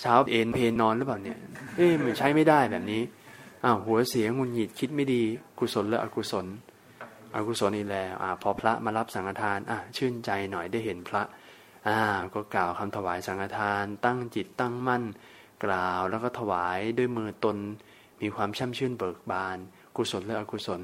[0.00, 1.38] เช้าเอ็นเพนนอนหรือเปล่าเนี่ย
[1.76, 3.02] เอ๊ะมันใช้ไม่ได้แบบนี้
[3.64, 5.22] อ้าวหัวเสียงุนหงิดคิดไม่ดี
[5.58, 6.46] กุศลและอกุศล
[7.36, 11.22] อกุศลอีกแล้วอ่าพอพระมารับสังฆทานอะชื่นใจหน่อยได้เห็นพระ
[11.88, 11.98] อ่า
[12.34, 15.04] ก็กล่าวคำถวายสังฆทาน ตั้งจิตตั้งมั่น
[15.64, 17.56] กล่าวแล้วก็ถวายด้วยมือตน
[18.20, 19.56] มีความช่ำชื่นเบิกบาน
[19.96, 20.80] กุศลและอกุศล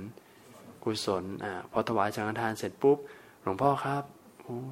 [0.85, 2.99] กุศลอ่าพอถวายสังฆทานเสร็จปุ๊บ
[3.43, 4.05] หลวงพ่อครับ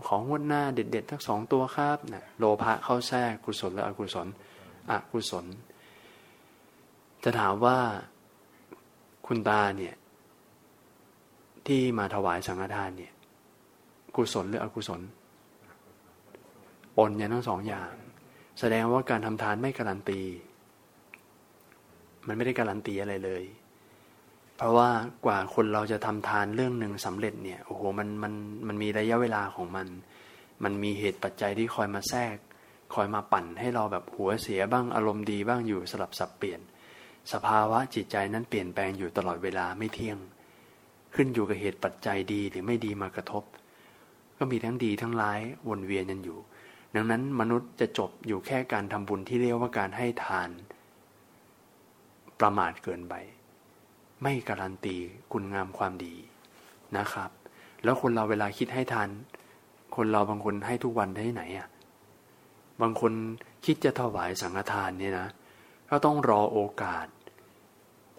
[0.06, 4.26] ของงวดหน้าเด็ดๆทั้งสองตัวครับนะโลภะเข้าแทรกกุศลและอกุศล
[4.90, 5.46] อกุศล
[7.24, 7.78] จะถามว่า
[9.26, 9.94] คุณตาเนี่ย
[11.66, 13.12] ที่มาถวายสังฆทานเนี่ย
[14.16, 15.00] กุศลหรืออกุศล
[16.96, 17.92] ปนอย่างทั้งสองอย่าง
[18.58, 20.20] แสดงว่าการทำทานไม่การันตี
[22.26, 23.42] มันไม่ได้การันตีอะไรเลย
[24.60, 24.90] เพราะว่า
[25.26, 28.32] กว่าคนเราจะทำทานเรื่องหนึ่งสำเร็จเนี่ยโอ้โหมันมัน
[28.66, 29.88] มันมีระยะเวลาของมัน
[30.64, 32.36] มันมีเหตุปัจจัยที่คอยมาแทรก
[32.94, 36.60] คอยมาปั่นให้เราแบบหัวเสียบ้างอารมณ์ดีบ้างอยู่สลับสับเปลี่ยน
[37.32, 40.18] สภาวะจิตใจนั้นเปลี่ยนแปลงอยู่ตลอดเวลาไม่เที่ยง
[41.14, 43.44] ขึ้นอยู่กับเหตุปัจจัยดีหรือไม่ดีมากระทบ
[44.38, 46.38] ก็มีทั้งดีทั้งร้ายวนเวียนกันอยู่
[46.94, 50.50] ดังนั้นมนุษย์จะจบอยู่แค่การทำบุญที่เรียกว่าการให้ทาน
[52.40, 53.16] ประมาทเกินไป
[54.22, 54.96] ไม่การันตี
[55.32, 56.14] คุณงามความดี
[56.96, 57.30] นะครับ
[57.84, 59.08] แล้วคนเราเวลาคิดให้ทาน
[59.96, 61.68] คนเราบางคนให้ทุกวันได้ไหนอะ
[62.82, 63.12] บางคน
[63.64, 65.28] คิดจะถวายสังฆทานเนี่ยนะ
[65.90, 67.06] ก็ต้องรอโอกาส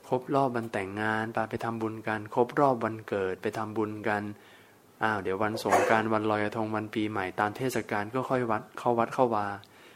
[0.08, 4.24] ครบรอบวันแต่งงานไปไปทำบุญกัน ครบรอบวันเกิดไปทำบุญกัน
[5.04, 9.48] อ้าวเดี๋ยววันสงการวันลอยกระทงวันปีใหม่ตามเทศกาลก็ค่อยวัดเข้าวัดเข้าวา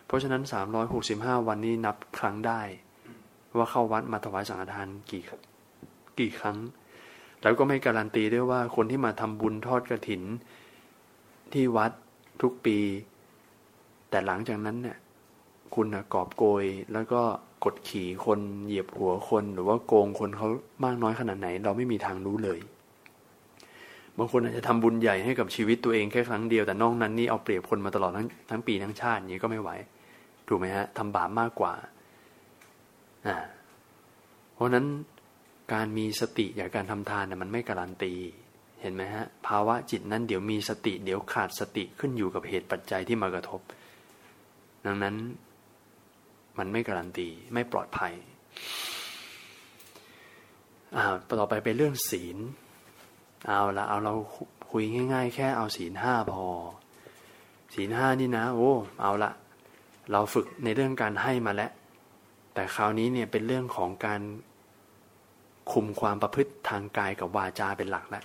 [0.06, 0.44] เพราะฉะนั้น
[0.96, 2.62] 365 วันนี้นับครั้งได้
[3.58, 5.24] ว่าเข้าวัดมาถวายสังฆทานกี่
[6.20, 6.58] กี่ครั้ง
[7.42, 10.22] แล้วก็ไม่การันตีด้วยว่าคนที่มาทำบุญทอดกระถิน
[11.54, 11.92] ที่วัด
[12.42, 12.78] ทุกปี
[14.10, 14.98] แต่หลังจากนั้นเนี่ย
[15.76, 17.22] คุณนะกอบโกยแล้วก็
[17.64, 20.50] กดขี่คนเหยียบหัวคนหรือว่าโกงคนเขา
[20.84, 22.60] มากน้อยขนาดไหน เราไม่มีทางรู้เลย
[24.18, 29.70] บางคนอาจจะทำบุญใหญ่ให้กับชีวิตตัวเองแค่ครั้งเดียวแต่นอกนั้นนี่เอาเปรียบคนมาตลอดทั้งทั้งปีทั้งชาตินี้ก็ไม่ไหว
[30.48, 31.74] ถูกไหมฮะทำบาปมากกว่า
[33.28, 33.36] อ่า
[34.54, 34.86] เพราะนั้น
[35.74, 38.14] การมีสติอย่างการทำทานน่ยมันไม่การันตี
[38.82, 43.62] เห็นไหมฮะภาวะจิตนั้นเดี๋ยวมีสติ เดี๋ยวขาดสติขึ้นอยู่กับเหตุปัจจัยที่มากระทบ
[44.86, 45.16] ดังนั้น
[46.58, 48.14] มันไม่การันตีไม่ปลอดภัย
[50.96, 51.04] อ่า
[51.40, 52.38] ต่อไปเป็นเรื่องศีล
[53.48, 54.14] เอาละเอาเรา
[54.72, 56.46] คุยง่าย ๆ แค่เอาศีลห้าพอ
[57.74, 59.32] ศีลห้านี่นะโอ้เอาละ
[60.12, 61.72] เราฝึกในเรื่องการให้มาแล้ว
[62.54, 64.22] แต่คราวนี้เนี่ยเป็นเรื่องของการ
[65.72, 68.24] คุมความประพฤติทางกายกับวาจาเป็นหลักแล้ว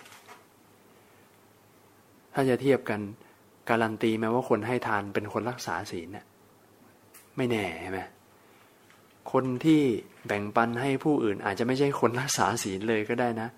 [2.34, 3.00] ถ้าจะเทียบกัน
[3.68, 6.26] การันตีไหมว่าคนให้ทานเป็นคนรักษาศีลเนี่ย
[7.36, 8.00] ไม่แน่ใช่ไหม
[9.32, 9.82] คนที่
[10.26, 13.48] แบ่งปันให้ผู้อื่นอาจจะไม่ใช่คนรักษาศีลเลยก็ได้นะ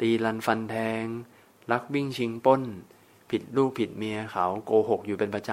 [0.00, 1.02] ตีลันฟันแทง
[1.70, 2.62] ลักวิ่งชิงป้น
[3.30, 5.50] ผิดลูกผิดเมียเขาโกหกอยู่เป็นประจ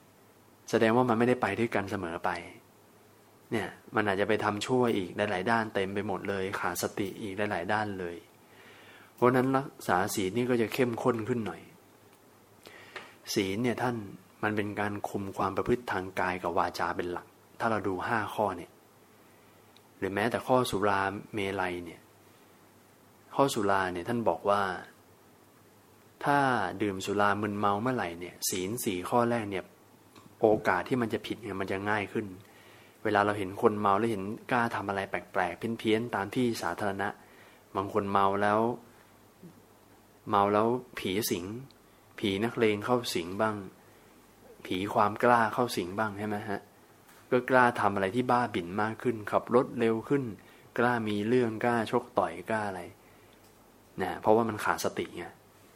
[0.00, 2.30] ำ แสดงว่ามันไม่ได้ไปด้วยกันเสมอไป
[3.54, 8.16] เนี่ยมันอาจจะไปทำชั่วอีกหลาย ๆ ด้านเต็มไปหมดเลยขาดสติอีกหลาย ๆ ด้านเลย
[9.14, 11.60] เพราะนั้นรักษาศีลนี่ก็จะเข้มข้นขึ้นหน่อย
[13.34, 13.96] ศีลเนี่ยท่าน
[14.42, 17.26] มันเป็นการคุมความประพฤติทางกายกับวาจาเป็นหลัก
[17.60, 18.70] ถ้าเราดูห้าข้อเนี่ย
[19.98, 21.00] หรือแม้แต่ข้อสุรา
[21.34, 22.00] เมลัยเนี่ย
[23.34, 24.62] ข้อสุราเนี่ยท่านบอกว่า
[26.24, 26.38] ถ้า
[26.82, 29.64] ดื่มสุรามึนเมาเมื่อไหร่เนี่ยศีลสี่ข้อแรกเนี่ย
[30.40, 32.26] โอกาสที่มันจะผิดเนี่ยมันจะง่ายขึ้น
[33.04, 37.08] เวลาเราเห็นคนเมาแล้วเห็นกล้าทำอะไรแปลกๆ เพี้ยนๆ ตามที่สาธารณะ
[37.76, 38.60] บางคนเมาแล้ว
[40.30, 40.66] เมาแล้ว
[40.98, 41.44] ผีสิง
[42.18, 43.56] ผีนักเลงเข้าสิงบ้าง
[44.66, 46.60] ผีความกล้าเข้าสิงบ้างใช่ไหมฮะ
[47.30, 50.24] ก็กล้าทำอะไรที่บ้าบิ่นมากขึ้น ขับรถเร็วขึ้น
[50.78, 52.82] กล้ามีเรื่องกล้าชกต่อยกล้าอะไร
[54.02, 55.24] นะเพราะว่ามันขาดสติไง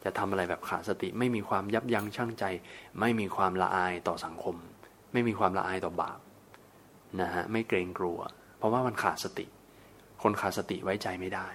[0.04, 2.44] จะทำอะไรแบบขาดสติ ไม่มีความยับยั้งชั่งใจ
[3.00, 4.56] ไม่มีความละอายต่อสังคม
[5.12, 6.18] ไม่มีความละอายต่อบาป
[7.20, 8.18] นะฮะไม่เกรงกลัว
[8.58, 9.46] เพราะว่ามันขาดสติ
[10.22, 11.48] คนขาดสติไว้ใจไม่ได้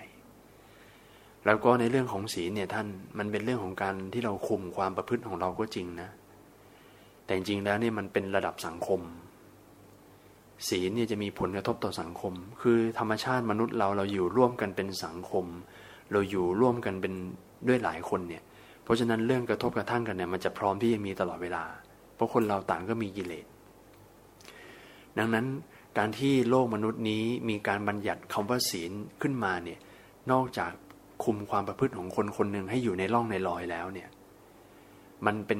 [1.46, 2.88] แล้วก็ในเรื่องของศีลเนี่ยท่าน
[3.18, 6.10] มันเป็นเรื่องของการที่เราคุมความประพฤติของเราก็จริงนะ
[7.26, 9.02] แต่จริงแล้วเนี่ยมันเป็นระดับสังคม
[10.70, 15.46] ศีลเนี่ยจะมีผลกระทบต่อสังคม คือธรรมชาติมนุษย์เราเราอยู่ร่วมกันเป็นสังคม
[16.12, 17.14] เราอยู่ร่วมกันเป็น
[17.68, 18.44] ด้วยหลายคนเนี่ย
[18.84, 21.64] เพราะฉะนั้นเรื่องกระทบกระทั่งกันเนี่ยมันจะพร้อมที่จะมีตลอดเวลา
[22.16, 23.46] เพราะคนเราต่างก็มีกิเลส
[25.18, 25.46] ดังนั้น
[25.98, 29.80] การที่โลกมนุษย์นี้มีการบัญญัติคำว่าศีลขึ้นมาเนี่ย
[30.32, 30.72] นอกจาก
[31.24, 34.10] คุมความประพฤติของคนคนหนึ่งให้อยู่ในร่องในรอยแล้วเนี่ย
[35.26, 35.60] มันเป็น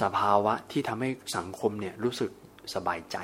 [0.00, 2.30] สภาวะที่ทำให้สังคมเนี่ยรู้สึก
[2.74, 3.16] สบายใจ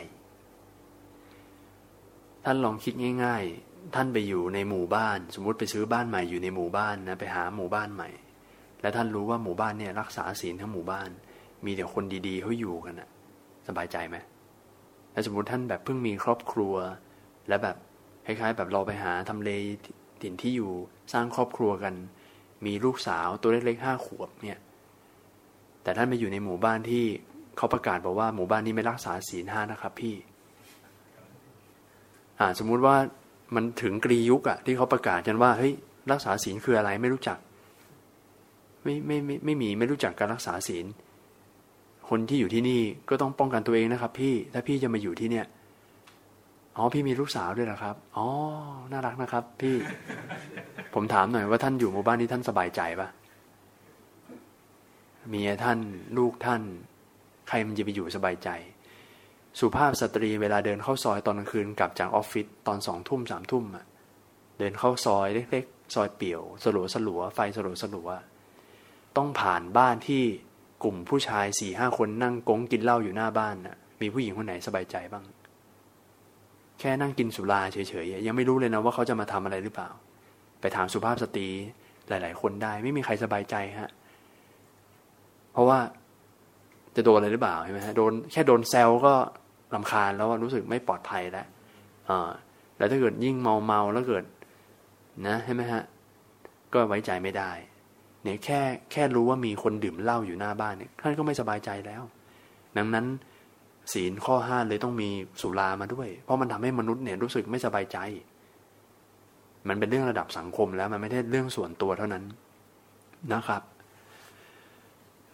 [2.45, 8.09] ท่านลองคิดง่าย ๆ ท่านไปอยู่ในหมู่บ้าน สมมุติไปซื้อบ้านใหม่อยู่ในหมู่บ้านนะไปหาหมู่บ้านใหม่
[8.81, 11.09] และท่านรู้ว่าหมู่บ้านเนี่ยรักษาศีลทั้งหมู่บ้าน
[11.65, 13.09] มีแต่คนดีๆเขาอยู่กันนะ
[13.69, 14.17] สบายใจไหม
[15.19, 16.75] แ้สมมติท่านแบบเพิ่งมีครอบครัว
[17.49, 17.77] และแบบ
[18.27, 19.51] คล้ายๆ แบบเราไปหาทำเล
[20.23, 20.71] ถิ่นที่อยู่
[21.13, 21.95] สร้างครอบครัวกัน
[22.67, 24.59] มีลูกสาวตัวเล็กๆห้าขวบเนี่ย
[25.83, 27.05] แต่ท่านไปอยู่ในหมู่บ้านที่
[27.57, 30.15] เขาประกาศบอกว่าหมู่บ้านนี้ไม่รักษาศีลห้านะครับพี่
[32.41, 32.97] อ่าสมมุติว่า
[33.55, 35.73] มันถึงกรียุคอะที่เขาประกาศกันว่าเฮ้ย
[36.13, 37.39] รักษาศีลคืออะไรไม่รู้จัก
[38.85, 40.87] ไม่ไม่ไม่ไม่มีไม่รู้จักการรักษาศีล
[42.11, 45.47] คนที่อยู่ที่นี่ก็ต้องป้องกันตัวเองนะครับ พี่ถ้าพี่จะมาอยู่ที่เนี่ย
[46.77, 48.27] อ๋อพี่มีลูกสาวด้วยเหรอครับอ๋อ
[48.93, 49.77] น่ารักนะครับ พี่
[50.95, 53.09] ผมถามหน่อยว่าท่านอยู่หมู่บ้านนี้ท่านสบายใจปะ
[55.29, 55.79] เมียท่าน
[56.19, 56.63] ลูกท่าน
[57.49, 58.49] ใครมันจะไปอยู่สบายใจ
[59.59, 63.85] สุภาพสตรีเวลาเดินเข้าซอยตอนกลางคืนกลับจากออฟฟิศตอนสองทุ่มสามทุ่มอะ
[64.59, 68.09] เดินเข้าซอยเล็กๆซอยเปี่ยวสลัวสลัวไฟสลัวสลัว
[69.17, 70.25] ต้องผ่านบ้านที่
[70.83, 75.25] กลุ่มผู้ชายสี่ห้าคนนั่งกงกินเหล้าอยู่หน้าบ้านน่ะ มีผู้หญิงคนไหนสบายใจบ้าง
[76.79, 79.89] แค่นั่งกินสุราเฉยๆยังไม่รู้เลยนะว่าเขาจะมาทำอะไรหรือเปล่า
[80.61, 81.49] ไปถามสุภาพสตรี
[82.09, 83.91] หลาย ๆ คนได้ไม่มีใครสบายใจฮะ
[85.53, 85.79] เพราะว่า
[86.97, 89.15] จะโดนอะไรหรือเปล่าใช่ไหมฮะโดนแค่โดนแซวก็
[89.75, 91.47] ลำคาญแล้วรู้สึกไม่ปลอดภัยแล้ว
[92.09, 92.31] อ่า
[92.79, 94.25] แล้วถ้าเกิดยิ่งเมาเมาแล้วเกิด
[95.27, 95.83] นะใช่ไหมฮะ
[96.73, 97.51] ก็ไว้ใจไม่ได้
[98.23, 98.61] เนี่ยแค่
[98.93, 102.03] แค่รู้ว่ามีคนดื่มเหล้าอยู่หน้าบ้านเนี่ยท่านก็ไม่สบายใจแล้ว
[102.77, 103.07] ดังนั้น
[103.93, 105.09] ศีลข้อห้าเลยต้องมี
[105.41, 107.99] สุรามาด้วย เพราะมันทำให้มนุษย์เนี่ยรู้สึกไม่สบายใจ
[109.69, 112.25] มันเป็นเรื่องระดับสังคมแล้วมันไม่ใช่เรื่องส่วนตัวเท่านั้น
[113.33, 113.63] นะครับ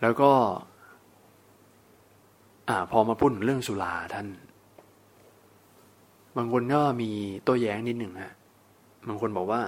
[0.02, 0.30] แล้วก็
[2.68, 4.28] อ่าพอมาพูดถึงเรื่องสุราท่าน
[6.36, 7.10] บางคนก็มี
[7.46, 8.34] ตัวแย้งนิดหนึ่งฮะ
[9.08, 9.62] บางคนบอกว่า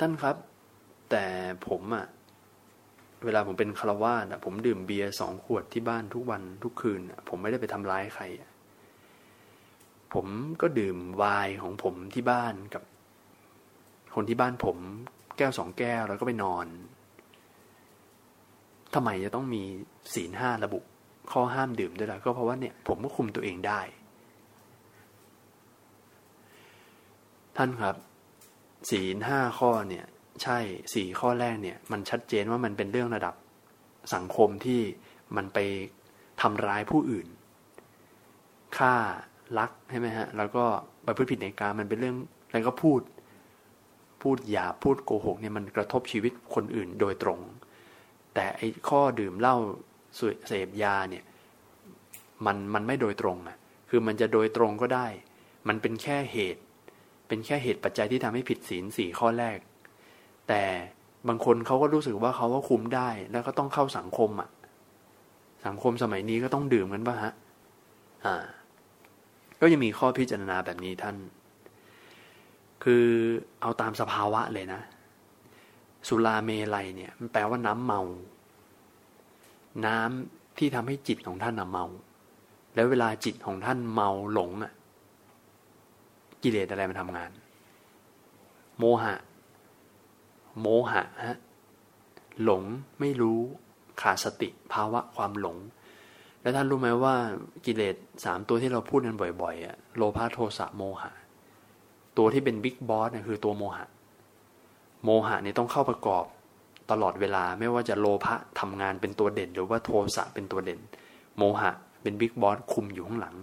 [0.00, 0.36] ท่านครับ
[1.10, 1.24] แต่
[1.68, 2.06] ผมอะ
[3.24, 8.24] เวลาผมเป็นคารวาสอะผมดื่มเบียร์สองขวดที่บ้านทุกวันทุกคืนผมไม่ได้ไปทำร้ายใคร
[10.14, 10.26] ผม
[10.60, 12.82] ก็ดื่มไวน์ของผมที่บ้านกับ
[14.14, 14.76] คนที่บ้านผม
[15.36, 16.66] แก้วสองแก้วแล้วก็ไปนอน
[18.94, 19.62] ทำไมจะต้องมี
[20.14, 20.80] ศีลห้าระบุ
[21.32, 23.80] ข้อห้ามดื่มด้วยล่ะก็เพราะว่าเนี่ยผมก็คุมตัวเองได้
[27.56, 27.96] ท่านครับ
[28.90, 30.06] ศีลห้าข้อเนี่ย
[30.42, 30.58] ใช่
[30.94, 33.34] สี่ข้อแรกเนี่ย มันชัดเจนว่ามันเป็นเรื่องระดับ
[34.14, 34.80] สังคมที่
[35.36, 35.58] มันไป
[36.42, 37.26] ทำร้ายผู้อื่น
[38.76, 38.94] ฆ่า
[39.58, 40.64] ลักใช่ไหมฮะ แล้วก็
[41.06, 42.16] ประพฤติผิดในการมันเป็นเรื่อง
[42.52, 43.00] แล้วก็พูด
[44.22, 47.40] พูดหยาพูดโกหกเนี่ยมันกระทบชีวิตคนอื่นโดยตรง
[48.34, 49.56] แต่ไอ้ข้อดื่มเหล้า
[50.48, 51.24] เสพยาเนี่ย
[52.46, 53.56] มันมันไม่โดยตรงอะ
[53.90, 55.06] คือมันจะโดยตรงก็ได้
[55.68, 56.62] มันเป็นแค่เหตุ
[57.28, 59.58] เป็นแค่เหตุปัจจัยที่ทำให้ผิดศีลสี่ข้อแรก
[60.48, 60.62] แต่
[61.28, 64.48] บางคนเขาก็รู้สึกว่าเขาก็คุมได้ แล้วก็ต้องเข้าสังคมอะ
[65.66, 67.32] สังคมสมัยนี้ก็ต้องดื่มกันป่ะฮะ
[68.24, 68.36] อ่า
[69.60, 71.16] ก็ยังมีข้อพิจารณาแบบนี้ท่าน
[72.84, 73.06] คือ
[73.60, 74.80] เอาตามสภาวะเลยนะ
[76.08, 78.00] สุราเมลัยเนี่ย มันแปลว่าน้ำเมา
[79.86, 81.84] น้ำที่ทำให้จิตของท่านเมา
[82.74, 84.72] แล้วเวลาจิตของท่านเมาหลงอะ
[86.42, 87.30] กิเลสอะไรมาทำงาน
[88.78, 89.14] โมหะ
[90.60, 91.36] โมหะฮะ
[92.42, 92.62] หลง
[93.00, 93.40] ไม่รู้
[94.02, 95.58] ขาดสติภาวะความหลง
[96.42, 97.14] แล้วท่านรู้ไหมว่า
[97.66, 101.12] กิเลสสามตัวที่เราพูดกันบ่อยๆอะโลภะโทสะโมหะ
[102.16, 103.86] ตัวที่เป็นบิ๊กบอสเนี่ยคือตัวโมหะ
[105.04, 106.24] โมหะเนี่ยต้องเข้าประกอบ
[106.90, 110.80] ตลอดเวลาไม่ว่าจะโลภะทำงานเป็นตัวเด่น หรือว่าโทสะเป็นตัวเด่น
[111.38, 111.70] โมหะ
[112.02, 113.36] เป็นบิ๊กบอสคุมอยู่ข้างหลัง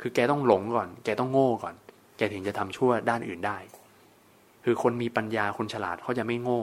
[0.00, 1.74] คือแกต้องหลงก่อน แกต้องโง่ก่อน
[2.16, 3.56] แกถึงจะทำชั่วด้านอื่นได้
[4.64, 6.62] คือคนมีปัญญาคนฉลาดเขาจะไม่โง่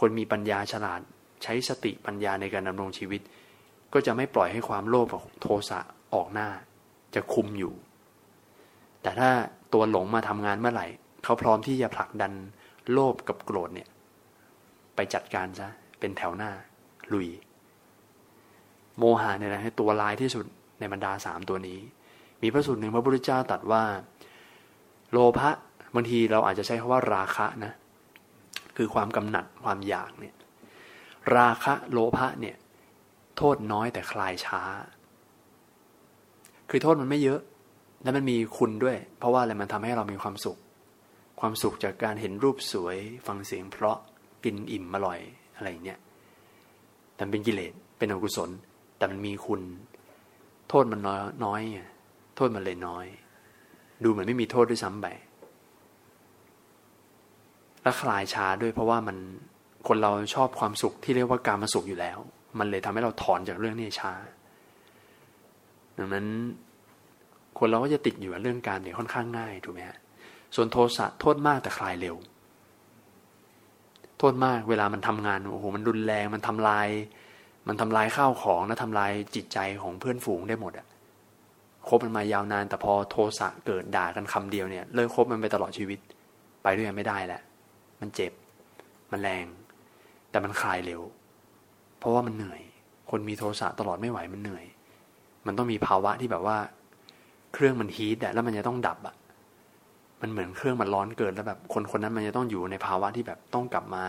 [0.00, 1.00] คนมีปัญญาฉลาด
[1.42, 3.20] ใช้สติปัญญาในการดำรงชีวิต
[3.92, 5.06] ก็จะไม่ปล่อยให้ความโลภ
[5.40, 5.80] โทสะ
[6.14, 6.48] ออกหน้า
[7.14, 7.74] จะคุมอยู่
[9.02, 9.30] แต่ถ้า
[9.72, 10.86] ตัวหลงมาทำงานเมื่อไหร่
[11.24, 12.32] เขาพร้อมที่จะผลักดัน
[12.92, 13.88] โลภกับโกรธเนี่ย
[14.94, 15.68] ไปจัดการซะ
[16.00, 16.50] เป็นแถวหน้า
[17.12, 17.28] ลุย
[18.98, 20.44] โมหะเนี่ยนะตัวลายที่สุด
[20.80, 21.78] ในบรรดาสามตัวนี้
[22.42, 23.84] มีพระสูตรหนึ่งพระพุทธเจ้าตรัสว่า
[25.12, 25.50] โลภะ
[25.94, 27.72] บางทีเราอาจจะใช้คาว่าราคะนะ
[28.76, 30.34] คือความกำหนัดความอยากเนี่ย
[31.36, 32.56] ราคะโลภะเนี่ย
[33.36, 34.62] โทษน้อยแต่คลายช้า
[36.70, 37.40] คือโทษมันไม่เยอะ
[38.02, 40.58] แล้วมันมีคุณด้วย เพราะว่าอะไรมันทำให้เรามีความสุข
[41.40, 43.98] ความสุขจากการเห็นรูปสวย ฟังเสียงเพราะ
[44.44, 45.18] กินอิ่มอร่อย
[45.56, 45.98] อะไรเนี้ย
[47.14, 48.50] แต่เป็นกิเลสเป็นอกุศล
[48.96, 49.60] แต่มันมีคุณ
[50.68, 51.60] โทษมันน้อยน้อย
[52.36, 53.06] โทษมันเลยน้อย
[54.02, 55.06] ดูเหมือนไม่มีโทษด้วยซ้ำไป
[57.82, 59.16] และคลายช้าด้วยเพราะว่ามัน
[59.88, 62.18] คนเราชอบความสุขที่เรียกว่าการมาสุขอยู่แล้ว
[62.58, 64.12] มันเลยทำให้เราถอนจากเรื่องนี้ช้า
[65.98, 66.26] ดังนั้น
[67.58, 69.98] คนเราก็จะติดอยู่กับเรื่องการเนี่ยค่อนข้างง่ายถูกไหมฮะ
[70.54, 72.16] ส่วนโทสะโทษมากแต่คลายเร็ว
[74.18, 76.88] โทษมากเวลามันทำงานโอ้โหมันรุนแรงมันทำลาย
[77.68, 80.86] มันทำลายข้าวของและทำลายจิตใจของเพื่อนฝูงได้หมดอะ
[81.88, 85.98] คบมันมายาวนานแต่พอโทสะเกิดด่ากันคำเดียวเนี่ยเลิกคบมันไปตลอดชีวิต
[86.62, 87.40] ไปด้วยกันไม่ได้แหละ
[88.02, 88.32] มันเจ็บ
[89.12, 89.46] มันแรง
[90.30, 91.02] แต่มันคลายเร็ว
[91.98, 92.60] เพราะว่ามันเหนื่อย
[93.10, 94.64] คนมีโทสะตลอดไม่ไหวมันเหนื่อย
[95.46, 96.58] มันต้องมีภาวะที่แบบว่า
[97.54, 99.14] เครื่องมันฮีทอะแล้วมันจะต้องดับอะ
[100.20, 104.04] มันเหมือนเครื่องมันร้อนเกินแล้วแบบ คนคนนั้นมันจะต้องอยู่ในภาวะที่แบบต้องกลับมา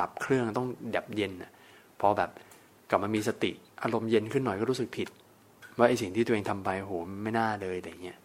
[0.00, 1.50] ดับเครื่องต้องดับเย็นอะ
[2.00, 2.30] พอแบบ
[2.90, 3.50] กลับมามีสติ
[3.82, 5.08] อารมณ์เย็นขึ้นหน่อยก็รู้สึกผิด
[5.78, 8.18] ว่าไอสิ่งที่ตัวเองทำไปโหไม่น่าเลยอะไรเงี้ย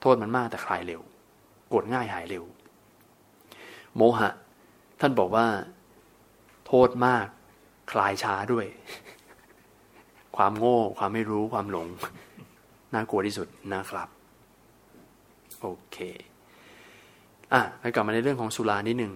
[0.00, 1.00] โทษมันมากแต่คลายเร็ว
[1.68, 2.44] โกรธง่ายหายเร็ว
[3.96, 4.30] โมหะ
[5.00, 5.46] ท่านบอกว่า
[6.66, 7.26] โทษมาก
[7.92, 8.66] คลายช้าด้วย
[10.36, 11.86] ความโง่ ความไม่รู้ความหลง
[12.94, 14.08] น่ากลัวที่สุดนะครับ
[15.60, 15.96] โอเค
[17.52, 19.12] อะไปกลับมาในเรื่องของสุรานิดหนึ่ง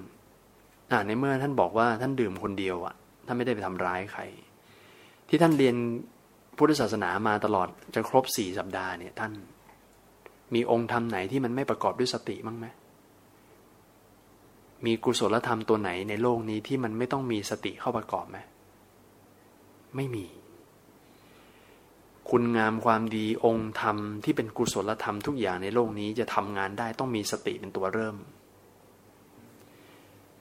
[0.92, 2.94] อะในเมื่อท่านบอกว่าท่านดื่มคนเดียวอะ
[3.26, 4.22] ท่านไม่ได้ไปทำร้ายใคร
[5.28, 5.76] ที่ท่านเรียน
[6.56, 9.32] พุทธศาสนามาตลอดจะครบสี่สัปดาห์เนี่ย ท่าน
[10.54, 12.66] มีองค์ธรรมไหนที่มันไม่ประกอบด้วยสติบ้างไหม
[14.87, 18.39] มีกุศลธรรมตัวไหนในโลกนี้ที่มันไม่ต้องมีสติเข้าประกอบไหม
[19.97, 20.26] ไม่มี
[22.30, 28.16] คุณงามความดีองค์ธรรมที่เป็นกุศลธรรมทุกอย่างในโลกนี้จะทำงานได้ต้องมีสติเป็นตัวเริ่ม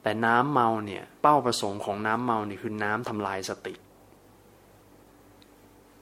[0.01, 3.75] แต่น้ำเมาเนี่ยเป้าประสงค์ของน้ำเมาเนี่ยคือน้ำทำลายสติ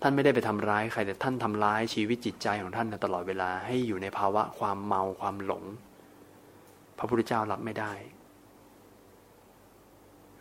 [0.01, 5.63] ท่านไม่ได้ไปทำร้ายใครแต่ท่านทำร้ายชีวิตจิตใจของท่านตลอดเวลาให้อยู่ในภาวะความเมาความหลง
[6.97, 7.93] พระพุทธเจ้ารับไม่ได้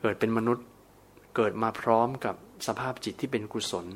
[0.03, 0.67] เกิดเป็นมนุษย์
[1.37, 2.35] เกิดมาพร้อมกับ
[2.67, 3.87] สภาพจิตที่เป็นกุศล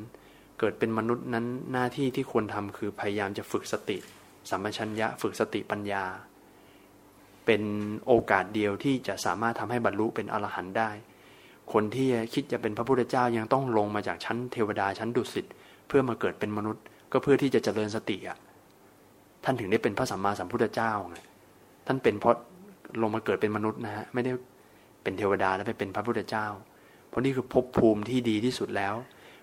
[0.60, 3.96] เกิดเป็นมนุษย์นั้นหน้าที่ที่ควรทำคือพยายามจะฝึกสติ
[4.50, 6.04] สัมปชัญญะฝึกสติปัญญา
[7.46, 7.62] เป็น
[8.06, 10.90] โอกาสเดียวที่จะสามารถทำให้บรรลุเป็นอรหันต์ได้
[11.72, 15.46] คนที่คิดจะเป็นพระพุทธเจ้ายังต้องลงมาจากชั้นเทวดาชั้นดุสิต
[15.88, 16.82] เพื่อมาเกิดเป็นมนุษย์
[17.12, 18.38] ก็เพื่อที่จะเจริญสติอะ
[19.44, 21.18] ท่านถึงได้เป็นพระสัมมาสัมพุทธเจ้าไง
[21.86, 22.36] ท่านเป็นเพราะ
[23.02, 24.32] ลงมาเกิดเป็นมนุษย์นะฮะไม่ได้
[25.04, 26.46] เป็นเทวดาแล้วไปเป็นพระพุทธเจ้า
[27.08, 28.94] เพราะนี่คือภพภูมิที่ดีที่สุดแล้ว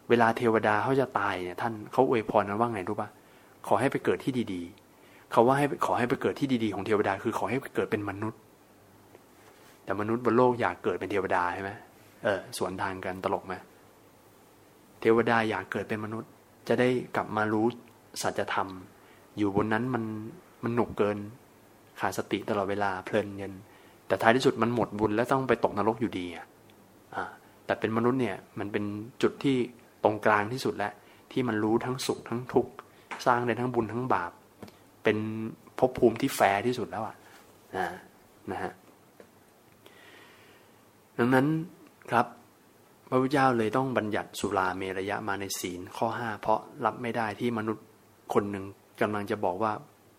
[0.09, 3.09] เวลาเทวดาเขาจะตายเนี่ยท่านเขาอวยพรกันว่าไงรู้ปะ
[3.68, 8.39] ขอให้ไปเกิดที่ดีๆเขาว่าให้ขอให้ไปเกิดที่ดีๆของเทวดาคือขอให้เกิดเป็นมนุษย์
[9.84, 11.72] แต่มนุษย์บนโลกอยากเกิดเป็นเทวดาใช่ไหม
[12.24, 13.53] เออสวนทางกันตลกไหม
[15.01, 16.30] เทวดาอยากเกิดเป็นมนุษย์
[16.68, 17.66] จะได้กลับมารู้
[18.22, 18.68] สัจธรรม
[19.38, 20.03] อยู่บนนั้นมัน
[20.64, 21.18] มันหนุกเกิน
[21.99, 23.53] ขาดสติตลอดเวลาเพลินเงิน
[24.12, 26.45] แต่ท้ายที่สุดมันหมดบุญแล้วต้องไปตกนรกอยู่ดีอะ
[27.66, 28.84] แต่เป็นมนุษย์เนี่ยมันเป็น
[29.22, 29.55] จุดที่
[30.03, 30.93] ตรงกลางที่สุดแล้ว
[31.32, 32.72] ที่มันรู้ทั้งสุขทั้งทุกข์
[33.26, 34.32] สร้างได้ทั้งบุญทั้งบาป
[35.03, 35.18] เป็น
[35.80, 37.16] ภพภูมิที่แฟร์ที่สุดแล้วอะ
[37.78, 37.88] นะ
[38.51, 38.72] นะฮะ
[41.18, 41.47] ดังนั้น
[42.12, 42.26] ครับ
[43.09, 47.86] พระพุทธเจ้าเลยต้องบัญญัติสุราเมรยะมาในศีลข้อห้าเพราะรับไม่ได้ที่มนุษย์
[48.34, 48.66] คนหนึ่ง
[49.01, 49.72] กำลังจะบอกว่า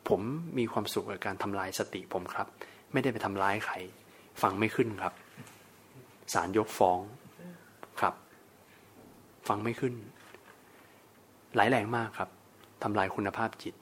[0.08, 0.20] ผม
[0.58, 2.48] มีความสุขกับการทำลายสติผมครับ
[2.92, 3.74] ไม่ได้ไปทำร้ายใคร
[4.42, 5.12] ฟังไม่ขึ้นครับ
[6.32, 6.98] ศาลยกฟ้อง
[8.00, 8.14] ครับ
[9.48, 9.94] ฟังไม่ขึ้น
[11.56, 12.28] หลายแรงมากครับ
[12.82, 13.74] ทำลายคุณภาพจิต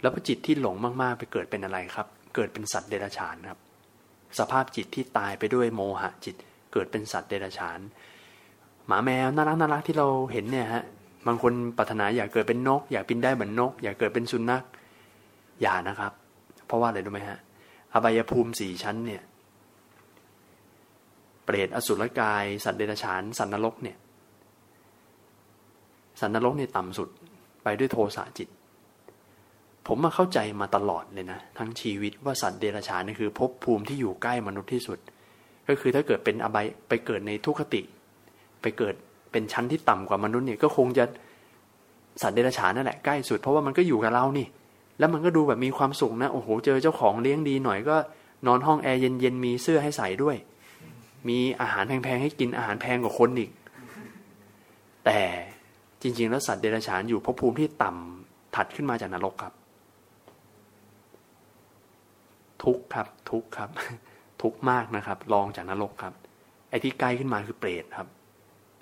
[0.00, 3.58] แล้วพอจิตที่หลงมากๆ ไปเกิดเป็นอะไรครับ เกิดเป็นสัตว์เดรัจฉานครับ
[4.38, 6.36] สภาพจิตที่ตายไปด้วยโมหะจิต
[6.72, 7.80] เกิดเป็นสัตว์เดรัจฉาน
[8.86, 10.84] หมาแมวน่ารักน่ารักที่เราเห็นเนี่ยฮะ
[11.26, 14.64] บางคนปรารถนาอยากเกิดเป็นนก อยากบินได้เหมือนนก อยากเกิดเป็นสุนัข
[15.62, 16.12] อย่านะครับ
[16.66, 17.38] เพราะว่าอะไรรู้ไหมฮะ
[17.96, 19.22] อบายภูมิสี่ชั้นเนี่ย
[21.44, 23.96] เปรตอสุรกาย สัตว์เดรัจฉานสัตว์นรกเนี่ย
[26.20, 27.08] สัตว์นรกเนี่ยต่ำสุด
[27.62, 28.48] ไปด้วยโทสะจิต
[29.86, 34.98] ผมมาเข้าใจมาตลอดเลยนะ ทั้งชีวิตว่าสัตว์เดรัจฉานนี่คือภพภูมิที่อยู่ใกล้มนุษย์ที่สุด
[35.68, 37.82] ก็คือถ้าเกิดเป็นอบายไปเกิดในทุคติ
[38.62, 38.94] ไปเกิด
[39.32, 41.04] เป็นชั้นที่ต่ำกว่ามนุษย์เนี่ยก็คงจะ
[42.22, 44.46] สัตว์เดรัจฉานนั่นแหละใกล้สุดเพราะว่ามันก็อยู่กับเรานี่
[44.98, 47.96] แล้วมันก็ดูแบบมีความสุขนะ โอ้โห เจอเจ้าของเลี้ยงดีหน่อยก็
[48.46, 50.36] นอนห้องแอร์เย็นๆ มีเสื้อให้ใส่ด้วย
[51.28, 53.50] มีอาหารแพงๆ ให้กินอาหารแพงกว่าคนอีก
[55.04, 55.20] แต่
[56.02, 59.54] จริง ๆ แล้วสัตว์เดรัจฉานอยู่ภพภูมิที่ต่ำถัดขึ้นมาจากนรกครับ
[62.62, 63.70] ทุกครับ ทุกครับ
[64.42, 66.14] ทุกมากนะครับรองจากนรกครับ
[66.70, 68.08] ไอ้ที่ใกล้ขึ้นมาคือเปรตครับ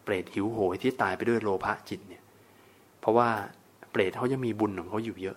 [0.04, 2.22] เปรตหิวโหยที่ตายไปด้วยโลภะจิตเนี่ย
[3.00, 3.28] เพราะว่า
[3.90, 5.36] เปรตเขายังมีบุญของเขาอยู่เยอะ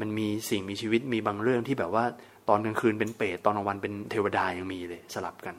[0.00, 2.04] มันมีสิ่งมีชีวิตมีบางเรื่องที่แบบว่า
[2.48, 5.54] ตอนกลางคืนเป็นเปรตตอนกลางวันเป็นเทวดายังมีเลยสลับกัน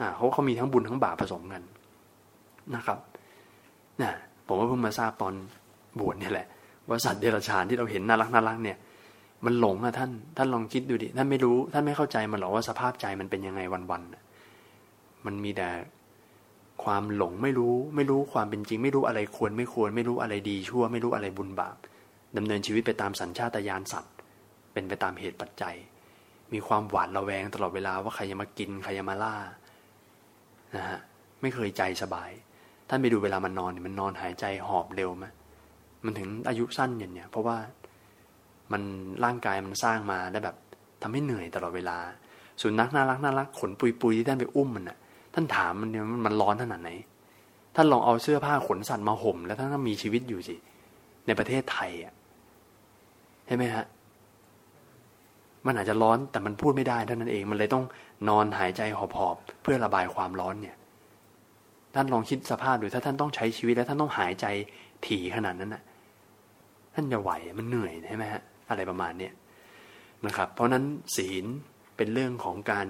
[0.00, 1.62] อ่าเขาเขามีทั้งบุญทั้งบาปผสมกัน
[2.74, 2.98] นะครับ
[4.02, 4.12] นะ
[4.46, 5.34] ผมก็เพิ่งมาทราบตอน
[6.00, 6.46] บวชเนี่ยแหละ
[6.88, 8.76] ว่าสัตว์เดรัจฉานที่เราเห็นน่ารักน่ารักเนี่ย
[9.44, 13.60] มันหลงอะท่าน ท่านลองคิดดูดิท่านไม่รู้ ท่านไม่เข้าใจมันหรอกว่าสภาพใจมันเป็นยังไง
[13.90, 15.68] วันๆมันมีแต่
[16.84, 21.76] ความหลงไม่รู้ ไม่รู้ความเป็นจริง ไม่รู้อะไรควรไม่ควร ไม่รู้อะไรดีชั่ว ไม่รู้อะไรบุญบาป
[22.36, 24.14] ดำเนินชีวิตไปตามสัญชาตญาณสัตว์
[24.72, 25.76] เป็นไปตามเหตุปัจจัย
[26.52, 29.36] มีความหวาดระแวงตลอดเวลาว่าใครจะมากินใครจะมาล่า
[30.76, 30.98] นะฮะ
[31.40, 32.30] ไม่เคยใจสบาย
[32.88, 35.26] ท่านไปดูเวลามันนอนมันนอนหายใจหอบเร็วไหม
[36.04, 37.56] มันถึงอายุสั้นอย่างเนี้ยเพราะว่า
[38.72, 38.82] มัน
[39.24, 40.56] ร่างกายมันสร้างมาได้แบบ
[41.02, 41.98] ทำให้เหนื่อยตลอดเวลา
[42.60, 44.98] สุนัขน่ารักน่ารักขนปุยปุยที่ท่านไปอุ้มมันน่ะ
[45.34, 46.90] ท่านถามมันเนี่ยมันร้อนขนาดไหน
[47.76, 50.56] ท่านลองเอาเสื้อผ้าขนสัตว์มาห่ม แล้วท่านก็มีชีวิตอยู่สิ
[51.26, 52.14] ในประเทศไทยอะ
[53.48, 53.84] ใช่ไหมฮะ
[55.66, 57.84] มันอาจจะร้อนแต่มันพูดไม่ได้เท่านั้นเองมันเลยต้อง
[58.28, 60.76] นอนหายใจหอบๆเพื่อระบายความร้อนเนี่ย
[61.94, 64.46] ท่านลองคิดสภาพดูถ้าท่านต้องใช้ชีวิตแล้วท่านต้องหายใจ
[65.06, 65.82] ถี่ขนาดนั้นนะ
[66.94, 69.32] ท่านจะไหวมันเหนื่อยใช่ไหมฮะอะไรประมาณเนี้ย
[70.26, 70.84] นะครับ เพราะนั้น
[71.16, 71.44] ศีล
[71.96, 72.86] เป็นเรื่องของการ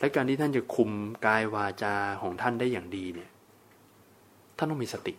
[0.00, 0.90] และการที่ท่านจะคุม
[1.26, 3.30] กายวาจาของท่านได้อย่างดีเนี่ย
[4.56, 5.14] ท่านต้องมีสติ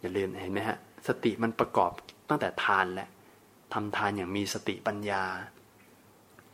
[0.00, 0.76] อย่าลืมเห็นไหมฮะ
[1.08, 1.90] สติมันประกอบ
[2.28, 3.08] ตั้งแต่ทานและ
[3.74, 5.24] ทำทานอย่างมีสติปัญญา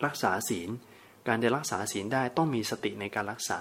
[0.05, 0.71] รักษาศีล
[1.29, 3.61] การจะรักษาศีลได้ต้องมีสติในการรักษา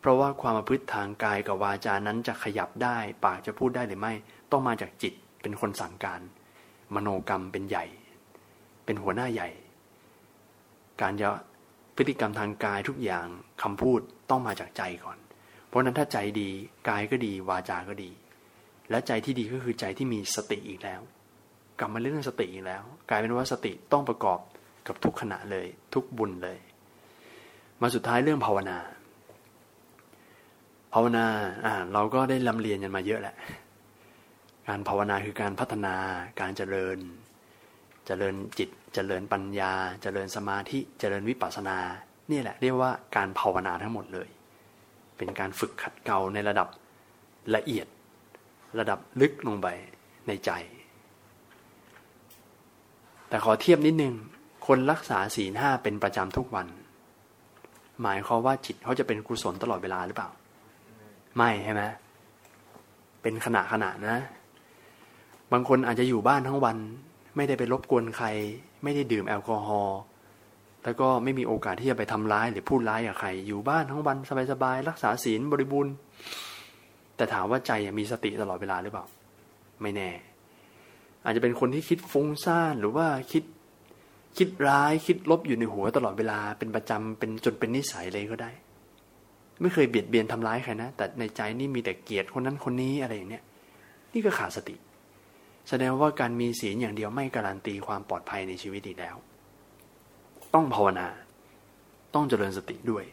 [0.00, 4.12] เพราะว่าความประพฤติทางกายกับวาจานั้นจะขยับได้ ปากจะพูดได้หรือไม่
[4.52, 6.20] ต้องมาจากจิตเป็นคนสั่งการ
[6.94, 7.84] มโนกรรมเป็นใหญ่
[8.84, 9.48] เป็นหัวหน้าใหญ่
[11.00, 11.28] การจะ
[11.96, 13.26] พฤติกรรมทางกายทุกอย่าง
[13.62, 15.18] คำพูดต้องมาจากใจก่อน
[15.68, 16.50] เพราะนั้นถ้าใจดี
[16.88, 18.10] กายก็ดีวาจาก็ดี
[18.90, 21.00] และใจที่ดีก็คือใจที่มีสติอีกแล้ว
[21.80, 24.40] กลับมาเรื่องสติอีกแล้ว กลายเป็นว่าสติต้องประกอบ
[24.86, 26.58] กับทุกขณะเลย ทุกบุญเลย
[27.80, 28.78] มาสุดท้ายเรื่องภาวนา
[30.94, 31.26] ภาวนา
[31.64, 33.34] อ่าเราก็ได้ลำเรียนกันมาเยอะแหละ
[34.68, 35.94] การภาวนาคือการพัฒนา
[36.40, 36.98] การเจริญ
[38.06, 39.72] เจริญจิต เจริญปัญญา
[40.02, 41.78] เจริญสมาธิ เจริญวิปัสสนา
[42.30, 44.28] นี่แหละเรียกว่าการภาวนาทั้งหมดเลย
[45.16, 46.68] เป็นการฝึกขัดเกลาในระดับ
[47.54, 47.86] ละเอียด
[48.78, 49.68] ระดับลึกลงไป
[50.28, 50.50] ในใจ
[53.30, 54.14] แต่ขอเทียบนิดนึง
[54.66, 56.66] คนรักษาศีลห้าเป็นประจำทุกวัน
[58.02, 60.28] หมายความว่าจิตเขาจะเป็นกุศลตลอดเวลาหรือเปล่า
[61.36, 61.82] ไม่ใช่ไหม
[63.22, 64.16] เป็นขณะขณะนะ
[65.52, 66.76] บางคนอาจจะอยู่บ้านทั้งวัน
[67.36, 68.26] ไม่ได้ไปรบกวนใคร
[68.82, 69.98] ไม่ได้ดื่มแอลกอฮอล์
[70.84, 74.16] แล้วก็ไม่มีโอกาสที่จะไปทำร้ายหรือพูดร้ายกับใคร อยู่บ้านทั้งวัน
[74.52, 75.94] สบายๆรักษาศีลบริบูรณ์
[77.16, 79.04] แต่ถามว่าใจมีสติตลอดเวลาหรือเปล่า
[79.82, 80.08] ไม่แน่
[81.24, 83.44] อาจจะเป็นคนที่คิดฟุ้งซ่านหรือว่าคิด
[84.38, 88.50] คิดร้ายคิดลบอยู่ในหัวตลอดเวลาเป็นประจำเป็นจนเป็นนิสัยเลยก็ได้
[89.60, 93.42] ไม่เคยเบียดเบียนทำร้ายใครนะ แต่ในใจนี่มีแต่เกลียดคนนั้นคนนี้อะไรอย่างเนี้ย
[94.12, 94.76] นี่ก็ขาดสติ
[95.68, 99.16] แสดงว่าการมีศีลอย่างเดียวไม่การันตีความปลอดภัยในชีวิตอีกแล้ว
[100.54, 101.08] ต้องภาวนา
[102.14, 103.04] ต้องเจริญสติด้วย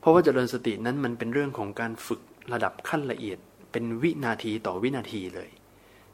[0.00, 2.20] เพราะว่าเจริญสตินั้นมันเป็นเรื่องของการฝึก
[2.52, 3.38] ระดับขั้นละเอียด
[3.72, 5.50] เป็นวินาทีต่อวินาทีเลย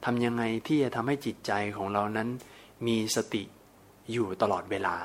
[0.05, 2.29] ทำยังไงที่จะทำให้จิตใจของเรานั้น
[2.87, 3.43] มีสติ
[4.13, 4.97] อยู่ตลอดเวลา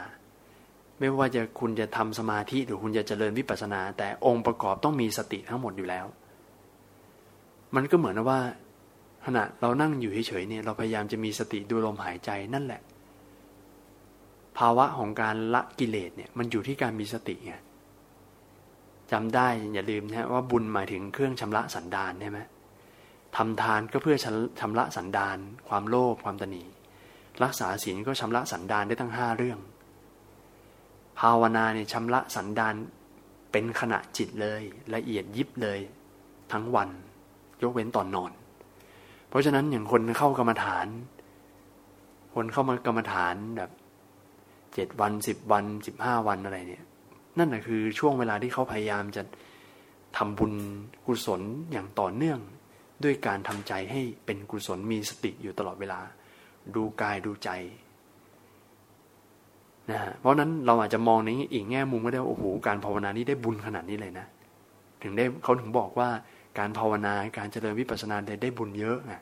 [1.00, 6.06] ไม่ว่าจะคุณจะทำสมาธิหรือคุณจะเจริญวิปัสสนา แต่องค์ประกอบต้องมีสติทั้งหมดอยู่แล้ว
[7.76, 8.40] มันก็เหมือนว่า
[9.26, 12.82] ขณะเรานั่งอยู่เฉยๆเนี่ยเราพยายามจะมีสติดูลมหายใจนั่นแหละ
[14.58, 17.54] ภาวะของการละกิเลสเนี่ยมันอยู่ที่การมีสติไง
[19.12, 22.40] จำได้อย่าลืมนะว่าบุญหมายถึงเครื่องชำระสันดานใช่ไหม
[23.38, 24.18] ทำทานก็เพื่อ
[24.60, 26.64] ชำระสันดานความโลภความตนี
[27.44, 29.60] รักษาศีลก็ชำระสันดานได้ทั้งห้าเรื่อง
[31.20, 32.74] ภาวนาเนี่ยชำระสันดาน
[33.52, 34.62] เป็นขณะจิตเลย
[34.96, 35.80] ละเอียดยิบเลย
[36.52, 36.90] ทั้งวัน
[37.62, 38.32] ยกเว้นตอนนอน
[39.30, 40.88] เพราะฉะนั้นอย่างคนเข้ากรรมฐาน
[42.36, 43.72] คนเข้ามากรรมฐานแบบ
[44.74, 46.86] เจ็ดวันสิบวันสิบห้าวันอะไรเนี่ย
[47.38, 49.24] นั่นแหะคือช่วงเวลาที่เขาพยายามจะ
[50.18, 50.54] ทำบุญ
[51.06, 52.40] กุศลอย่างต่อเนื่อง
[53.06, 56.00] ด้วยการทำใจให้เป็นกุศลมีสติอยู่ตลอดเวลา
[56.76, 57.50] ดูกายดูใจ
[59.92, 64.26] นะฮะเพราะนั้นเราอาจจะมองในอีกแง่มุมก็ได้โอ้โหการภาวนานี้ได้บุญขนาดนี้เลยนะ
[65.02, 66.10] ถึงได้เขาถึงบอกว่า
[66.60, 69.14] การภาวนาการเจริญวิปัสสนาได้บุญเยอะไง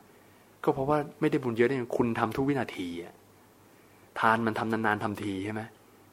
[0.64, 3.14] ก็เพราะว่าไม่ได้บุญเยอะเนี่ยคุณทำทุกวินาทีอะ
[4.20, 5.62] ทานมันทำนานๆทำทีใช่ไหม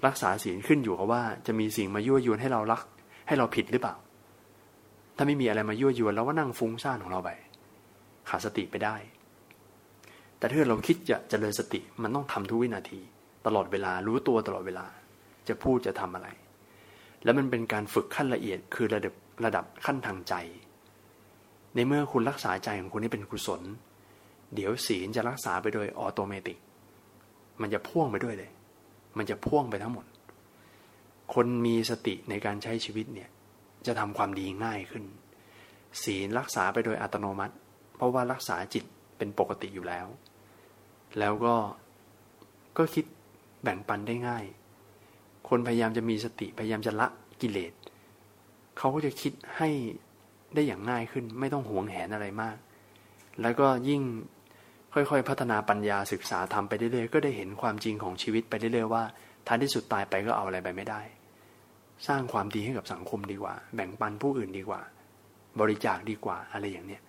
[0.06, 2.82] รักษาศีลขึ้นอยู่กับว่าจะมีสิ่งมายั่วยวนให้เรารัก
[3.28, 3.96] ให้เราผิดหรือเปล่า
[5.18, 7.30] ถ้าไม่มีอะไรมายั่วยวนเราก็นั่งฟุ้งซ่านของเราไป
[8.30, 8.96] ขาดสติไปได้
[10.38, 13.00] แต่ถ้าเราคิดจะเจริญสติมันต้องทำทุกวินาที
[13.46, 14.86] ตลอดเวลารู้ตัวตลอดเวลา
[15.48, 16.28] จะพูดจะทำอะไร
[17.24, 19.14] แล้วมันเป็นการฝึกขั้นละเอียดคือระดับ
[19.46, 20.34] ระดับขั้นทางใจ
[21.76, 23.62] ในเมื่อคุณรักษาใจของคุณนี่เป็นกุศล
[24.56, 26.58] เดี๋ยวศีลจะรักษาไปโดยออโตเมติก
[27.62, 28.52] มันจะพ่วงไปด้วยเลย
[29.18, 30.06] มันจะพ่วงไปทั้งหมด
[31.34, 33.30] คนมีสติในการใช้ชีวิตเนี่ย
[33.86, 35.04] จะทำความดีง่ายขึ้น
[36.04, 37.56] ศีลรักษาไปโดยอัตโนมัติ
[37.98, 38.84] เพราะว่ารักษาจิต
[39.18, 40.08] เป็นปกติอยู่แล้ว
[41.20, 41.56] แล้วก็
[42.78, 43.06] ก็คิด
[43.64, 44.46] แบ่งปันได้ง่าย
[45.50, 47.08] คนพยายามจะมีสติพยายามจะละ
[47.42, 47.74] กิเลส
[48.78, 49.70] เขาก็จะคิดให้
[50.56, 52.58] ได้อย่างง่ายขึ้น ไม่ต้องหวงแหนอะไรมาก
[53.42, 54.02] แล้วก็ยิ่ง
[54.94, 59.04] ค่อยๆ พัฒนาปัญญาศึกษาทำไปเรื่อยๆ ก็ได้เห็นความจริงของชีวิตไปเรื่อยๆว่า
[59.48, 61.02] ท้ายที่สุดตายไปก็เอาอะไรไปไม่ได้
[62.08, 64.82] สร้างความดีให้กับสังคมดีกว่า แบ่งปันผู้อื่นดีกว่า
[65.60, 67.02] บริจาคดีกว่าอะไรอย่างเนี้ย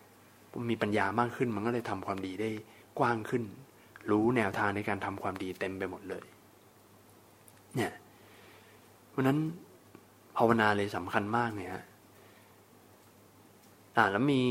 [0.70, 2.50] มีปัญญามากขึ้นมันก็เลยทำความดีได้
[2.98, 3.42] กว้างขึ้น
[4.10, 6.24] รู้แนวทางในการทำความดีเต็มไปหมดเลย
[7.76, 7.92] เนี่ย
[9.10, 9.38] เพราะนั้น
[10.36, 11.72] ภาวนาเลยสำคัญมากเนี่ย
[13.96, 14.42] อ่าแล้วมี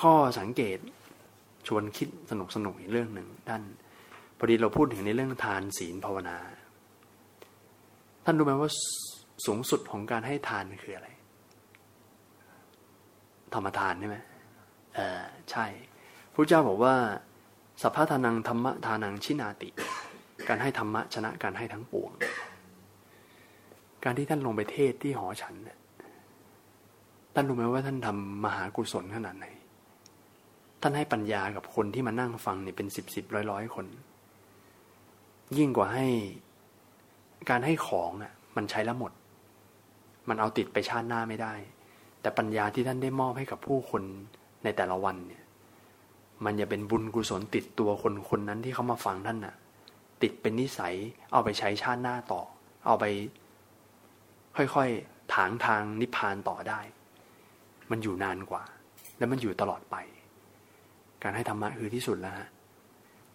[0.00, 0.78] ข้อสังเกต
[1.66, 3.62] ชวนคิดสนุกสนุกอีกเรื่องหนึ่งท่าน
[4.38, 6.38] พอดีเราพูดถึงในเรื่องทานศีลภาวนา
[8.24, 8.70] ท่านรู้ไหมว่า
[9.46, 11.08] สูงสุดของการให้ทานคืออะไร
[13.54, 14.18] ธรรมทานใช่ไหม
[14.96, 15.66] ออใช่
[16.32, 16.94] พระเจ้าบอกว่า
[17.82, 19.68] สัพพะทานังธรรมะทานังชินาติ
[20.48, 22.10] การให้ธรรมะชนะการให้ทั้งปวง
[24.04, 25.54] การที่ท่านลงไปเทศที่หอฉัน
[27.34, 29.46] ท่านรู้ไหมว่าท่านทำมหากุศลขนาดไหน
[30.82, 33.86] ท่านให้ปัญญากับคนที่มานั่งฟังเนี่ยเป็นสิบสิบร้อยร้อยคน
[35.58, 36.06] ยิ่งกว่าให้
[37.50, 39.12] การให้ของอะ มันใช้แล้วหมด
[40.28, 41.52] มันเอาติดไปชาติหน้าไม่ได้
[42.20, 44.02] แต่ปัญญาที่ท่านได้มอบให้กับผู้คน
[44.66, 45.42] ในแต่ละวันเนี่ย
[46.44, 49.54] มันจะเป็นบุญกุศลติดตัวคนคนนั้นที่เขามาฟังท่านน่ะ
[50.22, 50.94] ติดเป็นนิสัย
[51.32, 52.42] เอาไปใช้ชาติหน้าต่อ
[52.86, 53.04] เอาไป
[54.56, 56.80] ค่อยๆถางทางนิพพานต่อได้
[57.90, 58.62] มันอยู่นานกว่า
[59.18, 59.96] และมันอยู่ตลอดไป
[61.22, 62.48] การให้ธรรมะคือที่สุดแล้วฮะ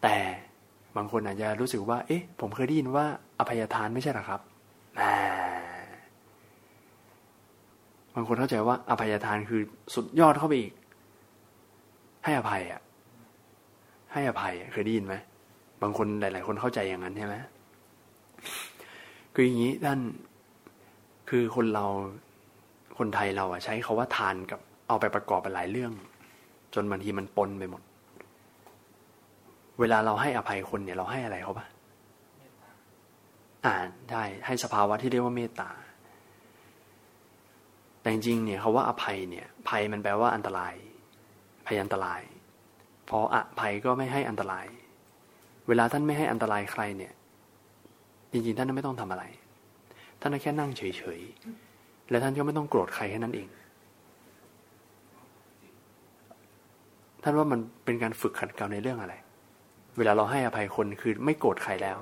[0.03, 0.15] แต่
[0.95, 3.05] บางคนอาจจะรู้สึกว่า เอ๊ะ ผมเคยได้ยินว่า
[3.39, 4.41] อภัยทานไม่ใช่หรอครับ
[8.15, 9.61] บางคนเข้าใจว่าอภัยทานคือ
[9.93, 10.73] สุดยอดเข้าไปอีก
[12.24, 12.82] ให้อภัยอะ
[14.13, 15.15] ให้อภัยเคยได้ยินไหม
[15.82, 17.36] บางคนหลาย ๆ คนเข้าใจอย่างนั้นใช่ไหม
[19.34, 19.99] คืออย่างนี้ท่าน
[21.30, 21.86] คือคนเรา
[22.97, 25.91] คนไทยเราอะใช้คาว่าทานกับเอาไปประกอบเป็นหลายเรื่อง
[26.74, 27.82] จนบางทีมันปนไปหมด
[29.80, 31.67] เวลาเราให้อภัยคนเนี่ย เราให้อะไรเขาปะ
[33.65, 35.72] อ่านได้ให้สภาวะที่เรียกว่าเมตตา
[38.01, 40.74] แต่จริงเนี่ยเขาว่าอภัยเนี่ยภัยมันแปลว่าอันตราย
[41.72, 42.22] ภัยอันตราย
[43.09, 44.65] พออภัยก็ไม่ให้อันตราย
[45.67, 47.13] เวลาท่านไม่ให้อันตรายใครเนี่ย
[48.32, 49.24] จริงๆ ท่านไม่ต้องทำอะไร
[50.19, 53.47] ท่านแค่นั่งเฉยๆ และท่านก็ไม่ต้องโกรธใครแค่นั้นเอง
[57.24, 59.13] ท่านว่ามันเป็นการฝึกขัดเกลาในเรื่องอะไร
[59.97, 61.97] เวลาเราให้อภัยคนคือไม่โกรธใครแล้ว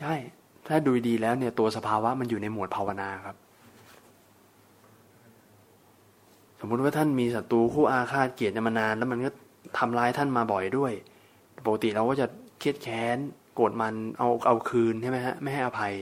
[0.00, 0.14] ใช่
[0.66, 3.36] ถ้าดูดีแล้วเนี่ยตัวสภาวะมันอยู่ในหมวดภาวนาครับ
[6.60, 9.30] สมมุติว่าท่านมีศัตรูคู่อาฆาตเกลียดมานาน แล้วมันก็
[9.78, 10.92] ทำร้ายท่านมาบ่อยด้วย
[11.64, 12.26] ปกติเราก็จะ
[12.58, 13.18] เครียดแค้น
[13.54, 15.94] โกรธมันเอาเอาคืนใช่ไหมฮะไม่ให้อภัย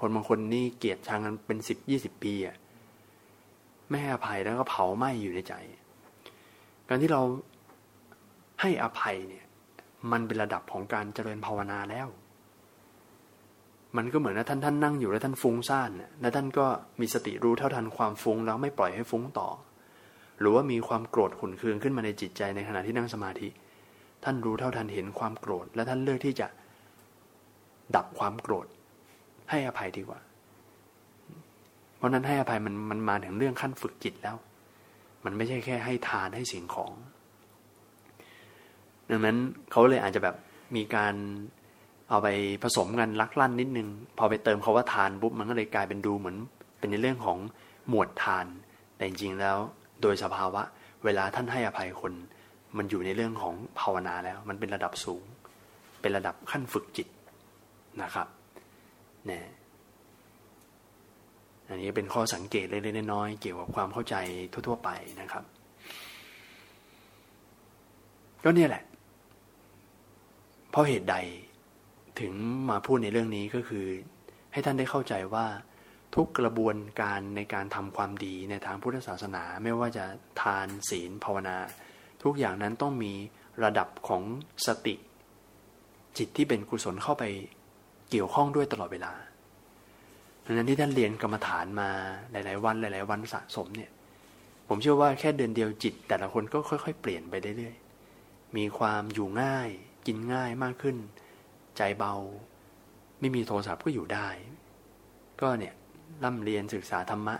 [0.00, 2.56] คนบางคนนี่เกลียดชังกันเป็นสิบยี่สิบปีอะ
[3.88, 5.54] ไม่ให้อภัยแล้วก็เผาไหม้อยู่ในใจ
[6.88, 7.22] การที่เรา
[8.60, 9.44] ให้อภัยเนี่ย
[10.12, 12.08] มันเป็นระดับของการเจริญภาวนาแล้ว
[13.96, 16.66] มันก็เหมือนนะท่านท่านนั่งอยู่แล้วท่านฟุ้งซ่านแล้วท่านก็
[17.00, 19.48] มีสติรู้เท่าทันความฟุ้งแล้วไม่ปล่อยให้ฟุ้งต่อ
[20.40, 23.48] หรือว่ามีความโกรธขุนเคืองขึ้นมาในจิตใจในขณะที่นั่งสมาธิ
[24.24, 26.46] ท่านรู้เท่าทันเห็นความโกรธ และท่านเลือกที่จะ
[27.96, 28.66] ดับความโกรธ
[29.50, 30.20] ให้อภัยดีกว่า
[31.96, 34.36] เพราะนั้นให้อภัยมันมันมาถึงเรื่องขั้นฝึกจิตแล้ว
[35.24, 36.92] มันไม่ใช่แค่ให้ทานให้สิ่งของ
[39.10, 39.36] ดังนั้น
[39.70, 40.36] เขาเลยอาจจะแบบ
[40.76, 41.14] มีการ
[42.10, 42.28] เอาไป
[42.62, 46.36] ผสมกันลักลั่นนิดนึง พอไปเติมเขาว่าทานปุ๊บมันก็เลยกลายเป็นดูเหมือน
[46.78, 47.38] เป็นในเรื่องของ
[47.88, 48.46] หมวดทาน
[48.96, 49.58] แต่จริงๆแล้ว
[50.02, 50.62] โดยสภาวะ
[51.04, 52.12] เวลาท่านให้อภัยคน
[52.76, 55.24] มันอยู่ในเรื่องของภาวนาแล้ว มันเป็นระดับสูง
[56.00, 57.08] เป็นระดับขั้นฝึกจิต
[58.02, 58.26] นะครับ
[59.26, 59.44] เนี่ย
[61.68, 64.16] อันนี้เป็นข้อสังเกตเล็กๆน้อยๆเกี่ยวกับความเข้าใจ
[64.52, 64.90] ทั่ว ๆ ไป
[65.20, 65.44] นะครับ
[68.44, 68.84] ก็เนี่ยแหละ
[70.70, 71.16] เพราะเหตุใด
[72.20, 72.32] ถึง
[72.70, 73.86] มาพูดในเรื่องนี้ก็คือ
[74.52, 75.46] ให้ท่านได้เข้าใจว่า
[76.16, 80.04] ทุกกระบวนการในการทำความดีในทางพุทธศาสนา ไม่ว่าจะ
[80.42, 81.56] ทานศีลภาวนา
[82.22, 83.12] ทุกอย่างนั้นต้องมี
[83.64, 84.22] ระดับของ
[84.66, 84.94] สติ
[86.18, 87.24] จิตที่เป็นกุศลเข้าไป
[88.10, 89.12] เกี่ยวข้องด้วยตลอดเวลา
[90.44, 91.88] ดังนั้นที่ท่านเรียนกรรมฐานมา
[92.32, 93.90] หลาย ๆ วันหลาย ๆ วันสะสมเนี่ย
[94.68, 99.68] ผมเชื่อว่าแค่เดือนเดียวจิต แต่ละคนก็ค่อย ๆ เปลี่ยนไปเรื่อยๆมีความอยู่ง่าย
[100.06, 100.96] กินง่ายมากขึ้น
[101.76, 102.14] ใจเบา
[103.20, 104.28] ไม่มีโทรศัพท์ก็อยู่ได้
[105.40, 105.74] ก็เนี่ย
[106.24, 107.36] ร่ำเรียนศึกษาธรรมะ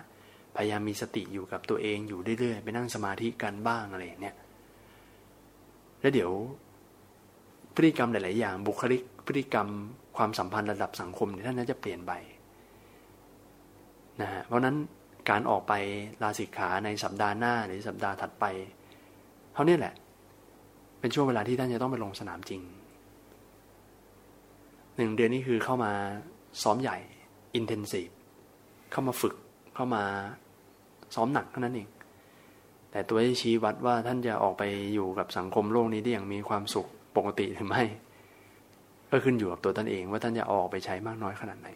[0.56, 4.36] พยายามมีสติอยู่กับตัวเองอยู่เรื่อยๆ ไปนั่งสมาธิกันบ้างอะไรเนี้ย
[6.00, 6.30] แล้วเดี๋ยว
[7.74, 9.68] พฤติกรรมหลาย ๆ อย่าง บุคลิกพฤติกรรม
[10.16, 12.12] ความสัมพันธ์ระดับสังคมท่านน่าจะเปลี่ยนไป
[14.20, 14.76] นะฮะเพราะนั้น
[15.30, 15.72] การออกไป
[16.22, 18.44] ลาสิกขาในสัปดาห์หน้าหรือสัปดาห์ถัดไป
[19.54, 19.94] เท่านี้แหละ
[21.00, 22.60] เป็นช่วงเวลาที่ท่านจะต้องไปลงสนามจริง
[24.96, 25.92] หนึ่งเดือนนี้คือเข้ามา
[26.62, 26.96] ซ้อมใหญ่
[27.54, 28.08] อินเทนซีฟ
[28.96, 29.34] เข้ามาฝึก
[29.74, 30.04] เข้ามา
[31.14, 31.88] ซ้อมหนักเท่านั้นเอง
[32.90, 34.62] แต่ตัวที่ชี้วัดว่าท่านจะออกไป
[34.94, 36.86] อยู่กับสังคมโลกนี้ได้อย่างมีความสุข
[37.16, 37.82] ปกติหรือไม่
[39.10, 41.68] ก็ขึ้นอยู่กับตัวท่านเอง ว่าท่านจะออกไปใช้มากน้อยขนาดไหน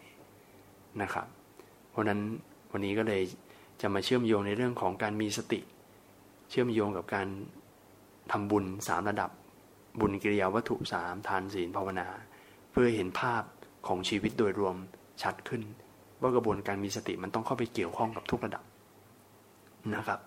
[1.01, 1.27] นะครับ
[1.89, 2.19] เพราะนั้น
[2.71, 3.21] วันนี้ก็เลย
[3.81, 5.59] จะมาเชื่อมโยงในเรื่องของการมีสติ
[6.49, 7.27] เชื่อมโยงกับการ
[8.31, 9.31] ทำบุญสามระดับ
[9.99, 12.07] บุญกิริยาวัตถุสามทานศีลภาวนา
[12.71, 13.43] เพื่อเห็นภาพ
[13.87, 14.75] ของชีวิตโดยรวม
[15.21, 15.61] ชัดขึ้น
[16.21, 18.63] ว่ากระบวนการมีสติมันต้องเข้าไปเกี่ยวข้องกับทุกระดับ
[19.95, 20.19] นะครับ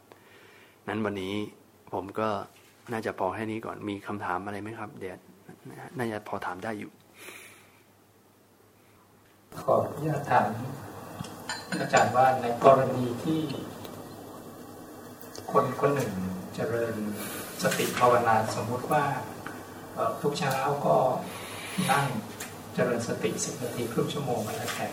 [0.89, 1.35] นั้นวันนี้
[1.93, 2.29] ผมก็
[2.93, 5.19] น่าจะพอแค่นี้ก่อนมีคำถามอะไรไหมครับ เดี๋ยว
[5.97, 6.91] น่าจะพอถามได้อยู่
[9.61, 10.51] ขออนุญาตถาม
[11.81, 13.41] อาจารย์ว่าในกรณีที่
[15.53, 16.13] คนคนหนึ่ง
[16.55, 16.95] เจริญ
[17.63, 19.05] สติภาวนาสมมุติว่า
[20.23, 20.55] ทุกเช้า
[20.87, 20.97] ก็
[21.91, 22.07] นั่ง
[22.75, 24.93] เจริญสติสิบนาทีครึ่งชั่วโมงอะไรแทน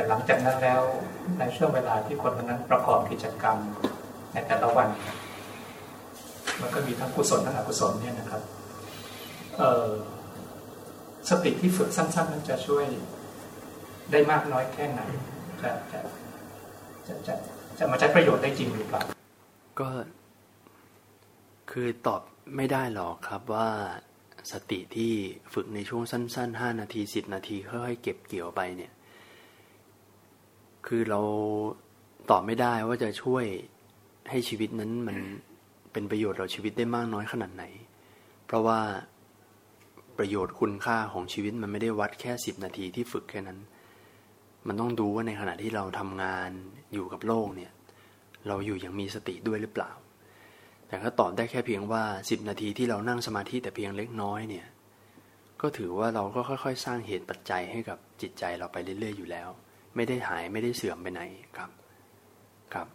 [0.00, 0.82] แต่หลังจากนั้นแล้ว
[1.38, 3.56] ในช่วงเวลาที่คนคนนั้นประกอบกิจกรรม
[4.32, 4.88] ในแต่ละวัน
[6.60, 8.42] มันก็มีทั้งกุศลทั้งอกุศลเนี่ยนะครับ
[11.30, 12.84] สติที่ฝึกสั้นๆนั้นจะช่วย
[14.10, 15.00] ได้มากน้อยแค่ไหน
[15.62, 16.00] จะจะ
[17.06, 17.34] จะจะ
[17.78, 19.02] จะมาใช้ประโยชน์ได้จริงหรือเปล่า
[19.80, 19.88] ก็
[21.70, 22.22] คือตอบ
[22.56, 23.68] ไม่ได้หรอกครับว่า
[24.52, 25.12] สติที่
[25.54, 28.92] ฝึกในช่วงสั้นๆห้านาทีสิบนาทีค่อยๆเก็บเกี่ยวไปเนี่ย
[30.86, 31.20] คือเรา
[32.30, 33.44] ตอบไม่ได้ว่าจะช่วย
[34.30, 35.16] ให้ชีวิตนั้นมัน
[35.92, 37.64] เป็นประโยชน์ต่อชีวิตได้มากน้อยขนาดไหน
[38.46, 38.80] เพราะว่า
[40.18, 43.58] ประโยชน์คุณค่าของชีวิตมันไม่ได้วัดแค่สิบนาทีที่ฝึกแค่นั้น
[44.66, 46.50] มันต้องดูว่าในขณะที่เราทำงาน
[46.92, 47.72] อยู่กับโลกเนี่ย
[48.48, 49.90] เราอยู่อย่างมีสติด้วยหรือเปล่า
[50.86, 54.66] แต่ก็ตอบได้แค่เพียงว่าสิบนาทีที่เรานั่งสมาธิแต่เพียงเล็กน้อยเนี่ย
[55.60, 59.48] ก็ถือว่าเราก็ค่อย ๆ สร้างเหตุปัจจัยให้กับจิตใจเราไปเรื่อย ๆ อยู่แล้ว
[59.96, 61.22] ไม่ได้หายไม่ได้เสื่อมไปไหน
[61.56, 61.70] ครับ
[62.74, 62.86] ครับ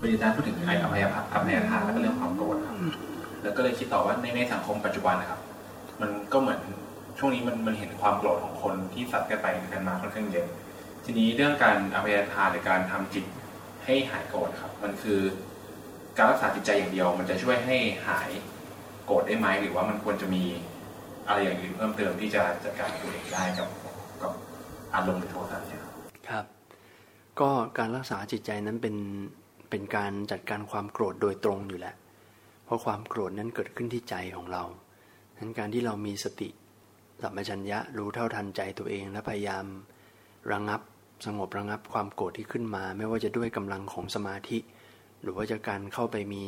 [0.00, 2.76] ปริญญารย์พูดถึงไอ้อภัยภาอภัยทานแล้วก็เรื่องความโกรธครับ
[3.42, 5.40] แล้วก็เลยคิดต่อว่าในในสังคมปัจจุบันนะครับ
[6.00, 6.60] มันก็เหมือน
[7.18, 10.46] ช่วงนี้มันมันเห็นความโกรธของคนที่สัตว์กันไปกันมาค่อนข้างเยอะ
[11.04, 13.24] ทีนี้เรื่องการอภัยทานหรือการทำจิต
[13.84, 15.20] ให้หายโกรธครับ มันคือ
[16.16, 17.76] การรักษาจิตใจอย่างเดียว มันจะช่วยให้
[18.08, 18.30] หาย
[19.06, 20.44] โกรธได้ไหมหรือว่ามันควรจะมี
[21.28, 23.68] อะไรอย่างอื่นเพิ่มเติมที่จะจัดการตัวเองได้กับ
[24.94, 25.82] อารมณ์หรือโทสะเนี่ย
[26.28, 26.46] ครับ
[27.40, 28.96] ก็การรักษาจิตใจนั้นเป็น
[29.70, 31.96] เป็นการจัดการความโกรธโดยตรงอยู่แล้ว
[32.64, 34.62] เพราะความโกรธนั้นเกิดขึ้นที่ใจของเรา
[35.34, 36.48] ดังนั้นการที่เรามีสติ
[37.22, 39.64] สัมปชัญญะรู้เท่าทันใจตัวเองและพยายาม
[40.52, 40.80] ระงงับ
[41.26, 44.58] สงบระงับความโกรธที่ขึ้นมา ไม่ว่าจะด้วยกำลังของสมาธิ
[45.22, 46.44] หรือว่าจะการเข้าไปมี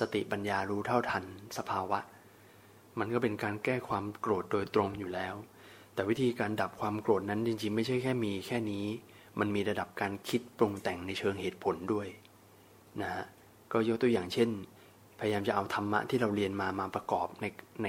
[0.00, 1.24] สติปัญญารู้เท่าทัน
[1.58, 1.98] สภาวะ
[2.98, 5.34] มันก็เป็นการแก้ความโกรธโดยตรงอยู่แล้ว
[5.94, 8.84] แต่วิธีการดับความโกรธนั้นจริงๆ ไม่ใช่แค่มีแค่นี้
[9.38, 12.08] มันมีระดับการคิดปรุงแต่งในเชิงเหตุผลด้วย
[13.00, 13.24] นะฮะ
[13.72, 14.48] ก็ยกตัวอย่างเช่น
[15.20, 17.46] พยายามจะเอาธรรมะที่เราเรียนมามาประกอบใน
[17.82, 17.88] ใน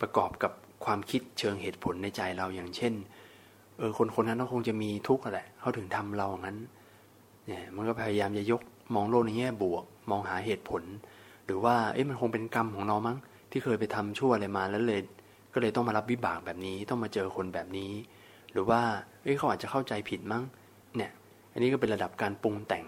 [0.00, 0.52] ประกอบกับ
[0.84, 2.94] ความคิดเชิงเหตุผลในใจเราอย่างเช่น
[3.78, 6.58] เออคนคนนั้นก็คงจะมีทุกข์แหละเขาถึงทำเราอย่างนั้น
[7.46, 8.60] เนี่ยมันก็พยายามจะยก
[8.94, 10.82] มองโลกในแง่บวก มองหาเหตุผล
[11.44, 13.16] หรือว่าเอ๊ะมันคงเป็นกรรมของเรามั้ง
[13.50, 15.00] ที่เคยไปทำชั่วอะไรมาแล้วเลย
[15.52, 17.92] ก็เลยต้องมารับวิบากแบบนี้ต้องมาเจอคนแบบนี้
[18.52, 18.80] หรือว่า
[19.22, 20.42] เอ๊ะเขาอาจจะเข้าใจผิดมั้ง
[20.96, 21.12] เนี่ย
[21.52, 22.86] อันนี้ก็เป็นระดับการปรุงแต่ง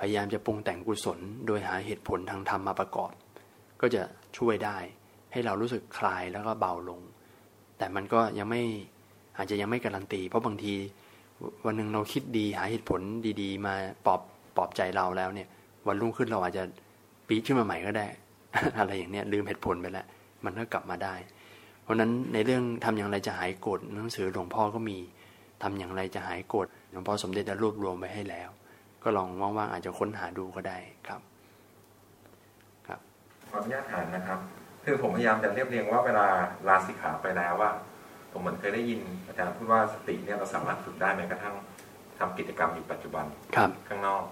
[0.00, 3.12] พยายามจะปรุงแต่งกุศล โดยหาเหตุผลทางธรรมมาประกอบ
[3.80, 4.02] ก็จะ
[4.38, 4.78] ช่วยได้
[5.32, 7.00] ให้เรารู้สึกคลายแล้วก็เบาลง
[7.78, 8.62] แต่มันก็ยังไม่
[9.36, 10.74] อาจจะยังไม่การันตี เพราะบางที
[11.66, 13.00] วันหนึ่งเราคิดดีหาเหตุผล
[13.42, 13.74] ดี ๆ มา
[14.06, 14.20] ปลอบ
[14.56, 15.48] ปลอบใจเราแล้วเนี่ย
[15.86, 16.62] วันรุ่งขึ้นเราอาจจะ
[17.28, 18.06] ปีขึ้นมาใหม่ก็ได้
[18.78, 20.06] อะไรอย่างเนี้ยลืมเหตุผลไปแล้ว
[20.44, 21.14] มันก็กลับมาได้
[21.92, 24.98] ราะนั้นในเรื่องทำอย่างไรจะหายโกรธหนังสือหลวงพ่อก็มี
[25.62, 28.50] ทำอย่างไรจะหายโกรธหลวงพ่อสมเด็จได้รวบรวมไว้ให้แล้ว
[29.02, 30.78] ก็ลองว่างๆอาจจะค้นหาดูก็ได้
[31.08, 31.20] ครับ
[32.86, 33.00] ครับ
[33.50, 34.38] ขออนุญาตถามนะครับ
[34.84, 36.26] คือผมพยายามจะเรียบเรียงว่าเวลา
[36.68, 37.70] ลาสิกขาไปแล้วว่า
[38.30, 41.54] ผมเหมือนเคยได้ยินอาจารย์พูดว่าสติเนี่ยเราสามารถฝึกได้แม้กระทั่ง
[42.18, 43.24] ทำกิจกรรมอยู่ปัจจุบัน
[43.88, 44.22] ข้างนอก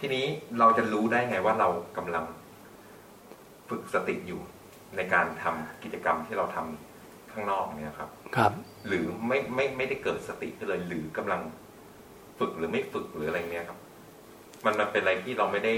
[0.00, 0.24] ทีนี้
[0.58, 2.24] เราจะรู้ได้ไงว่าเรากำลัง
[3.68, 4.40] ฝึกสติอยู่
[4.96, 8.52] ในการทำกิจกรรมที่เราทำข้างนอกเนี่ยครับ ครับ
[8.86, 11.40] หรือไม่ไม่ไม่ได้เกิดสติเลยหรือกำลัง
[12.38, 13.78] ฝึกหรือไม่ฝึกหรืออะไรเนี้ยครับ
[14.64, 15.74] มันมันเป็นอะไรที่เราไม่ได้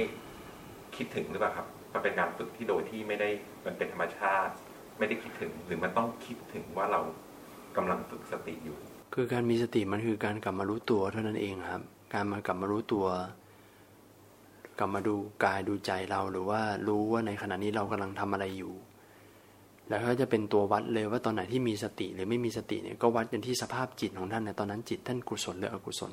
[0.96, 3.28] คิดถึงหรือเปล่าครับ มันเป็นการฝึกที่โดยที่ไม่ได้
[3.64, 4.52] มันเป็นธรรมชาติ
[4.98, 7.00] ไม่ได้คิดถึง หรือมันต้องคิดถึงว่าเรา
[7.76, 8.76] กำลังฝึกสติอยู่
[9.14, 11.82] คือการมีสติมันคือการกลับมารู้ตัวเท่านั้นเองครับ
[12.14, 13.06] การมากลับมารู้ตัว
[14.78, 18.74] กลับมาดูกายดูใจเราหรือว่ารู้ว่าในขณะนี้เรากำลังทำอะไรอยู่
[19.88, 26.12] แล้วก็จะเป็นตัววัดเลยว่าตอนไหนที่มีสติหรือไม่มีสติเนี่ยก็วัดกันที่สภาพจิตของท่านในตอนนั้นจิตท่านกุศลหรืออกุศล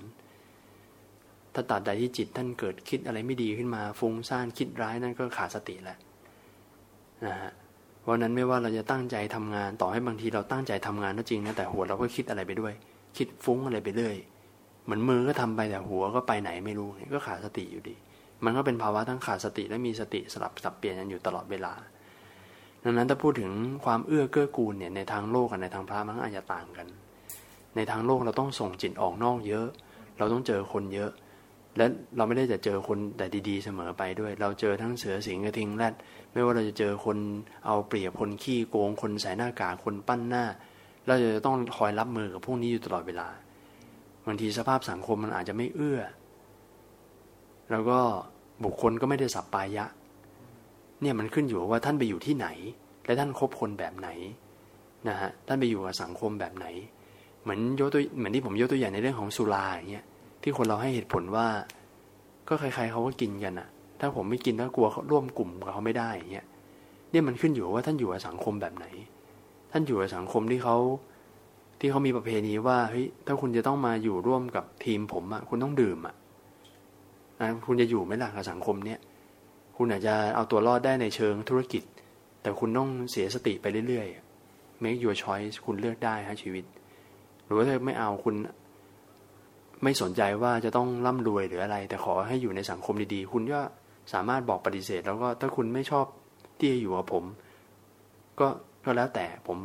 [1.53, 5.97] ถ้าตัดใดที่จิตท่านเกิดคิดอะไรไม่ดีขึ้นมาฟุ้งซ่านคิดร้ายนั่นก็ขาดสติแหละ
[7.25, 7.51] นะฮะ
[8.01, 12.73] เพราะนั้นไม่ว่าเราจะตั้งใจทำงานต่อให้บางทีเราตั้งใจทำงานก็จริงนะแต่หัวเราก็คิดอะไรไปด้วย
[13.17, 14.15] คิดฟุ้งอะไรไปเรื่อย
[14.85, 17.95] เหมือนมือก็ทำไปแต่หัวก็ไปไหนไม่รู้ก็ขาดสติอยู่ดี
[18.43, 21.73] มันก็เป็นภาวะทั้งขาดสติและมีสติสลับสับเปลี่ยนกันอยู่ตลอดเวลา
[22.87, 23.51] ดังนั้นถ้าพูดถึง
[23.85, 26.87] ความเอื้อเกื้อกูลเนี่ยในทางโลกกับในทางพระมันอาจจะต่างกัน
[27.75, 29.67] ในทางโลกเราต้องส่งจิตออกนอกเยอะ
[30.17, 31.11] เราต้องเจอคนเยอะ
[31.77, 31.85] และ
[32.17, 35.93] เราไม่ได้จะเจอคนแต่ดีๆเสมอไปด้วย เราเจอทั้งเสือสิงกระทิงแรด
[36.31, 37.17] ไม่ว่าเราจะเจอคน
[37.65, 40.45] เอาเปรียบคนขี้โกง คนใส่หน้ากากคนปั้นหน้า
[41.07, 43.27] เราจะต้องคอยรับมือกับพวกนี้อยู่ตลอดเวลา
[44.25, 45.99] บางทีสภาพสังคมมันอาจจะไม่เอื้อ
[47.71, 47.99] แล้วก็
[48.63, 49.85] บุคคลก็ไม่ได้สับปายะ
[51.01, 52.47] เนี่ยมันขึ้นอยู่ว่าท่านไปอยู่ที่ไหน
[53.05, 54.09] และท่านคบคนแบบไหน
[55.09, 56.65] นะฮะท่านไปอยู่กับสังคมแบบไหน
[57.43, 60.05] เหมือนยกตัวเหมือนที่ผมยกตัวอย่างในเรื่องของสุราอย่างเงี้ย
[60.41, 61.47] ที่คนเราให้เหตุผลว่า
[62.47, 63.67] ก็ใครๆเขาก็กินกันอะ
[63.99, 66.45] ถ้าผมไม่กินแล้วกลัวเขาร่วมกลุ่มกับเขาไม่ได้อย่างเงี้ย
[67.11, 68.85] เนี่ยมันขึ้นอยู่ว่าท่านอยู่กับสังคมแบบไหน
[69.71, 70.77] ท่านอยู่กับสังคมที่เขา
[71.79, 76.15] ที่เขามีประเพณีว่าเฮ้ยถ้าคุณจะต้องมาอยู่ร่วมกับทีมผมอะคุณต้องดื่มอะ
[77.39, 78.99] นะคุณจะอยู่ไหมล่ะกับสังคมเนี้ย
[79.77, 81.83] คุณอาจจะเอาตัวรอดได้ในเชิงธุรกิจ
[82.41, 86.65] แต่คุณต้องเสียสติไปเรื่อยๆ make your choice คุณเลือกได้ฮะชีวิต
[87.43, 88.35] หรือว่าถ้าไม่เอาคุณ
[89.83, 93.61] ไม่สนใจว่าจะต้องร่ำรวยหรืออะไร แต่ขอให้อยู่ในสังคมดีๆ คุณก็
[94.13, 96.05] สามารถบอกปฏิเสธ แล้วก็ถ้าคุณไม่ชอบ
[96.59, 97.23] ที่จะอยู่กับผม
[98.39, 98.47] ก็
[98.85, 99.57] ก็แล้วแต่ผม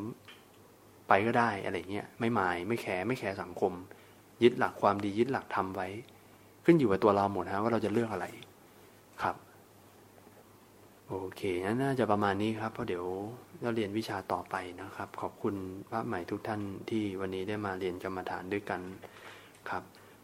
[1.08, 3.72] ไปก็ได้อะไรเงี้ยไม่หมายไม่แคร์ไม่แคร์สังคม
[4.42, 5.88] ยึดหลักความดียึดหลักทำไว้
[6.64, 8.26] ขึ้นอยู่กับตัวเราหมดฮะว่าเราจะเลือกอะไร
[9.22, 9.36] ครับ
[11.12, 13.04] โอเคงั้นน่าจะประมาณนี้ครับ เพราะเดี๋ยว
[13.62, 15.54] เราเรียนวิชาต่อไปนะครับ ขอบคุณ
[15.90, 18.80] พระใหม่ทุกท่านที่วันนี้ได้มาเรียนกรรมฐานด้วยกัน
[19.70, 19.82] ครับ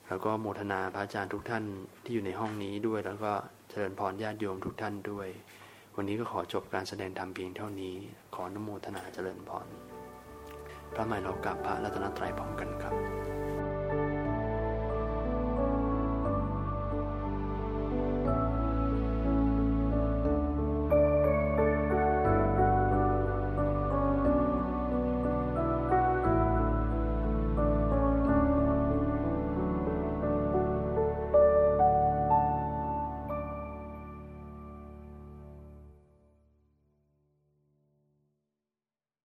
[0.09, 1.65] แล้วก็โมทนาพระอาจารย์ทุกท่าน
[2.03, 3.33] ที่อยู่ในห้องนี้ด้วย แล้วก็
[3.69, 5.29] เจริญพรญาติโยมทุกท่านด้วย
[5.97, 7.95] วันนี้ก็ขอจบการแสดงธรรมเพียงเท่านี้
[8.35, 9.67] ขอนโมทนาเจริญพร
[10.95, 13.56] พระใหม่เรากลับพระรัตนตรัยพร้อมกันครับ